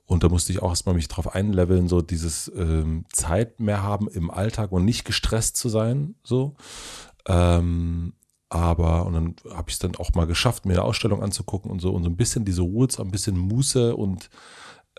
[0.09, 4.07] Und da musste ich auch erstmal mich drauf einleveln, so dieses ähm, Zeit mehr haben
[4.07, 6.55] im Alltag und nicht gestresst zu sein, so.
[7.27, 8.13] Ähm,
[8.49, 11.79] aber, und dann habe ich es dann auch mal geschafft, mir eine Ausstellung anzugucken und
[11.79, 14.31] so und so ein bisschen diese Ruhe, so ein bisschen Muße und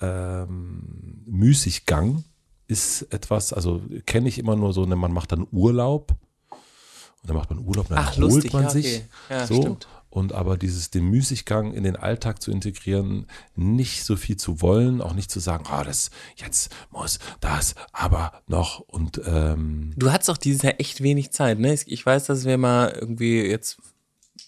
[0.01, 2.23] ähm, Müßiggang
[2.69, 6.13] ist etwas, also kenne ich immer nur so, ne, man macht dann Urlaub
[6.53, 8.87] und dann macht man Urlaub, dann Ach, erholt lustig, man ja, sich.
[8.87, 9.05] okay.
[9.29, 9.61] Ja, so.
[9.61, 9.89] stimmt.
[10.11, 15.01] Und aber dieses, den Müßiggang in den Alltag zu integrieren, nicht so viel zu wollen,
[15.01, 20.31] auch nicht zu sagen, ah, das, jetzt muss das aber noch und ähm, Du hattest
[20.31, 21.79] auch dieses Jahr echt wenig Zeit, ne?
[21.87, 23.79] Ich weiß, dass wir mal irgendwie jetzt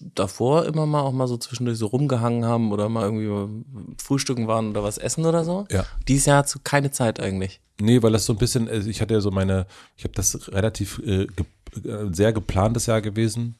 [0.00, 3.64] davor immer mal auch mal so zwischendurch so rumgehangen haben oder mal irgendwie
[4.02, 5.66] frühstücken waren oder was essen oder so.
[5.70, 5.86] Ja.
[6.08, 7.60] Dieses Jahr hast du keine Zeit eigentlich.
[7.80, 10.52] Nee, weil das so ein bisschen, also ich hatte ja so meine, ich habe das
[10.52, 11.46] relativ äh, ge,
[11.84, 13.56] äh, sehr geplantes Jahr gewesen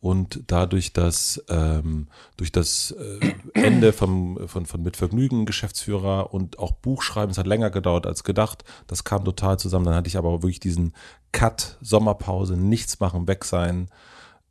[0.00, 6.58] und dadurch, dass ähm, durch das äh, Ende vom, von, von Mit Vergnügen Geschäftsführer und
[6.60, 9.86] auch Buchschreiben, es hat länger gedauert als gedacht, das kam total zusammen.
[9.86, 10.92] Dann hatte ich aber wirklich diesen
[11.32, 13.88] Cut, Sommerpause, nichts machen, weg sein,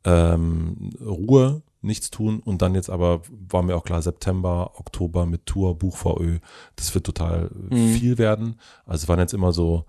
[0.04, 5.46] ähm, Ruhe, nichts tun und dann jetzt aber war mir auch klar, September, Oktober mit
[5.46, 6.40] Tour, BuchVÖ,
[6.76, 8.58] das wird total viel werden.
[8.84, 9.86] Also es waren jetzt immer so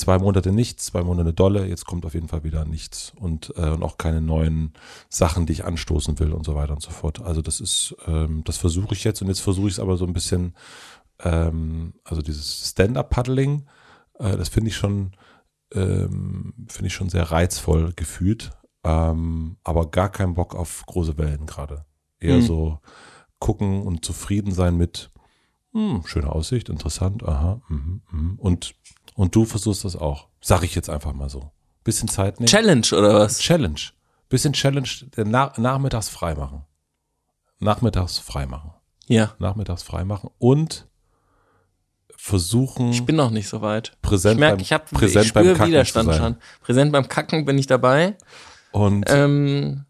[0.00, 3.70] zwei Monate nichts, zwei Monate dolle, jetzt kommt auf jeden Fall wieder nichts und, äh,
[3.70, 4.72] und auch keine neuen
[5.08, 7.22] Sachen, die ich anstoßen will und so weiter und so fort.
[7.22, 10.06] Also das ist, ähm, das versuche ich jetzt und jetzt versuche ich es aber so
[10.06, 10.54] ein bisschen,
[11.20, 13.66] ähm, also dieses Stand-up-Paddling,
[14.18, 15.12] äh, das finde ich schon,
[15.72, 18.50] ähm, finde ich schon sehr reizvoll gefühlt,
[18.82, 21.84] ähm, aber gar keinen Bock auf große Wellen gerade.
[22.18, 22.42] Eher Mhm.
[22.42, 22.78] so
[23.38, 25.10] gucken und zufrieden sein mit,
[25.72, 28.34] hm, schöne Aussicht, interessant, aha, mhm, mhm.
[28.38, 28.74] und
[29.14, 30.28] und du versuchst das auch.
[30.40, 31.50] Sag ich jetzt einfach mal so.
[31.84, 32.46] Bisschen Zeit nehmen.
[32.48, 33.38] Challenge oder was?
[33.38, 33.80] Challenge.
[34.28, 36.62] Bisschen Challenge, der Na nachmittags freimachen.
[37.58, 38.70] Nachmittags freimachen.
[39.08, 39.34] Ja.
[39.38, 40.86] Nachmittags freimachen und
[42.16, 42.90] versuchen.
[42.90, 43.96] Ich bin noch nicht so weit.
[44.02, 46.36] Präsent ich merke, beim- ich, hab, präsent ich beim spüre Kacken Widerstand schon.
[46.60, 48.16] Präsent beim Kacken bin ich dabei.
[48.72, 49.84] Und Ähm,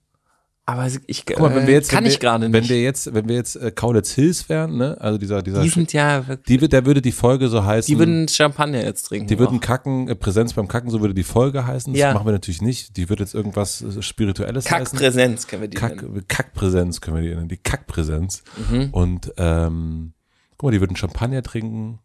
[0.67, 2.71] aber ich guck mal, wenn wir jetzt, kann wenn ich gerade Wenn nicht.
[2.71, 5.93] wir jetzt, wenn wir jetzt äh, Kaulitz Hills wären, ne, also dieser, dieser, die sind
[5.93, 7.93] ja wirklich, die, wird- der würde die Folge so heißen.
[7.93, 9.27] die würden Champagner jetzt trinken.
[9.27, 9.61] Die würden auch.
[9.63, 11.93] kacken, äh, Präsenz beim Kacken, so würde die Folge heißen.
[11.93, 12.15] Das Ja.
[12.15, 12.97] machen wir natürlich nicht.
[12.97, 14.97] Die würde jetzt irgendwas äh, Spirituelles heißen.
[14.99, 16.25] Kackpräsenz können wir die Kack, nennen.
[16.29, 17.49] Kackpräsenz können wir die nennen.
[17.49, 18.45] Die Kackpräsenz.
[18.71, 18.89] Mhm.
[18.93, 20.13] Und ähm,
[20.57, 21.99] guck mal, die würden Champagner trinken.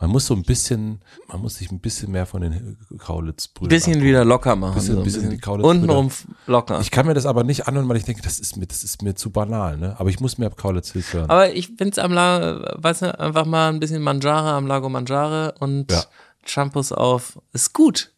[0.00, 4.02] Man muss so ein bisschen, man muss sich ein bisschen mehr von den Kaulitz-Brüdern Bisschen
[4.02, 4.74] wieder locker machen.
[4.74, 5.58] Bisschen- so ein bisschen bisschen.
[5.58, 5.62] die.
[5.64, 6.10] Untenrum
[6.46, 6.80] locker.
[6.80, 9.02] Ich kann mir das aber nicht anhören, weil ich denke, das ist mir, das ist
[9.02, 9.94] mir zu banal, ne?
[9.98, 11.30] Aber ich muss mir ab Kaulitz Hills hören.
[11.30, 15.54] Aber ich find's am La, weißt du, einfach mal ein bisschen Mangiare am Lago Mangiare
[15.60, 16.04] und Ja.
[16.44, 17.38] Shampoos auf.
[17.52, 18.10] Ist gut.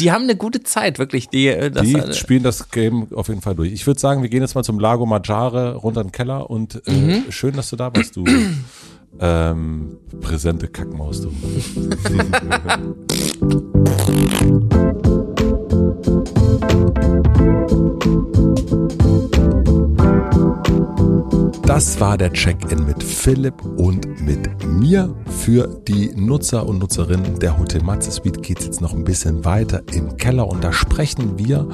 [0.00, 1.28] Die haben eine gute Zeit, wirklich.
[1.28, 3.72] Die, äh, die äh, spielen das Game auf jeden Fall durch.
[3.72, 6.82] Ich würde sagen, wir gehen jetzt mal zum Lago Maggiare runter in den Keller und
[6.86, 7.24] äh, Mhm.
[7.30, 8.24] schön, dass du da warst, du
[9.20, 11.32] ähm, präsente Kackmaus, du.
[21.66, 25.12] Das war der Check-in mit Philipp und mit mir.
[25.26, 29.44] Für die Nutzer und Nutzerinnen der Hotel Matze Suite geht es jetzt noch ein bisschen
[29.44, 31.68] weiter im Keller und da sprechen wir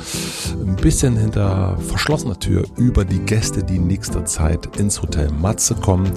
[0.61, 5.75] ein bisschen hinter verschlossener Tür über die Gäste, die in nächster Zeit ins Hotel Matze
[5.75, 6.11] kommen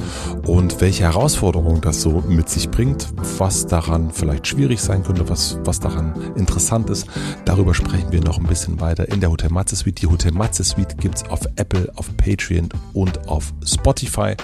[0.47, 5.59] und welche Herausforderungen das so mit sich bringt, was daran vielleicht schwierig sein könnte, was,
[5.65, 7.07] was daran interessant ist.
[7.43, 10.01] Darüber sprechen wir noch ein bisschen weiter in der Hotel Matze Suite.
[10.01, 14.35] Die Hotel Matze Suite gibt's auf Apple, auf Patreon und auf Spotify.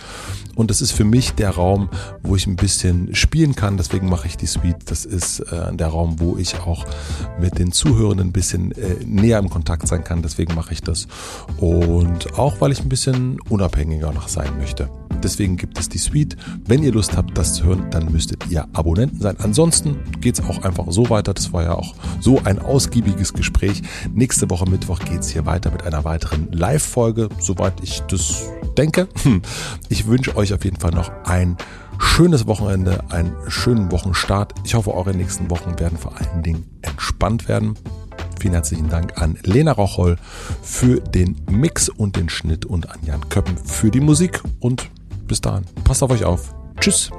[0.56, 1.90] Und das ist für mich der Raum,
[2.24, 3.78] wo ich ein bisschen spielen kann.
[3.78, 4.78] Deswegen mache ich die Suite.
[4.86, 6.86] Das ist äh, der Raum, wo ich auch
[7.40, 10.22] mit den Zuhörenden ein bisschen äh, näher im Kontakt sein kann.
[10.22, 11.08] Deswegen mache ich das.
[11.58, 14.90] Und auch, weil ich ein bisschen unabhängiger noch sein möchte.
[15.24, 16.36] Deswegen gibt es die Suite.
[16.66, 19.36] Wenn ihr Lust habt, das zu hören, dann müsstet ihr Abonnenten sein.
[19.40, 21.34] Ansonsten geht's auch einfach so weiter.
[21.34, 23.82] Das war ja auch so ein ausgiebiges Gespräch.
[24.14, 28.44] Nächste Woche Mittwoch geht's hier weiter mit einer weiteren Live-Folge, soweit ich das
[28.78, 29.08] denke.
[29.90, 31.58] Ich wünsche euch auf jeden Fall noch ein
[32.00, 34.54] schönes Wochenende, einen schönen Wochenstart.
[34.64, 37.76] Ich hoffe, eure nächsten Wochen werden vor allen Dingen entspannt werden.
[38.40, 40.18] Vielen herzlichen Dank an Lena Rocholl
[40.64, 44.42] für den Mix und den Schnitt und an Jan Köppen für die Musik.
[44.60, 44.90] Und
[45.32, 45.64] bis dahin.
[45.86, 46.54] Passt auf euch auf.
[46.82, 47.10] Tschüss.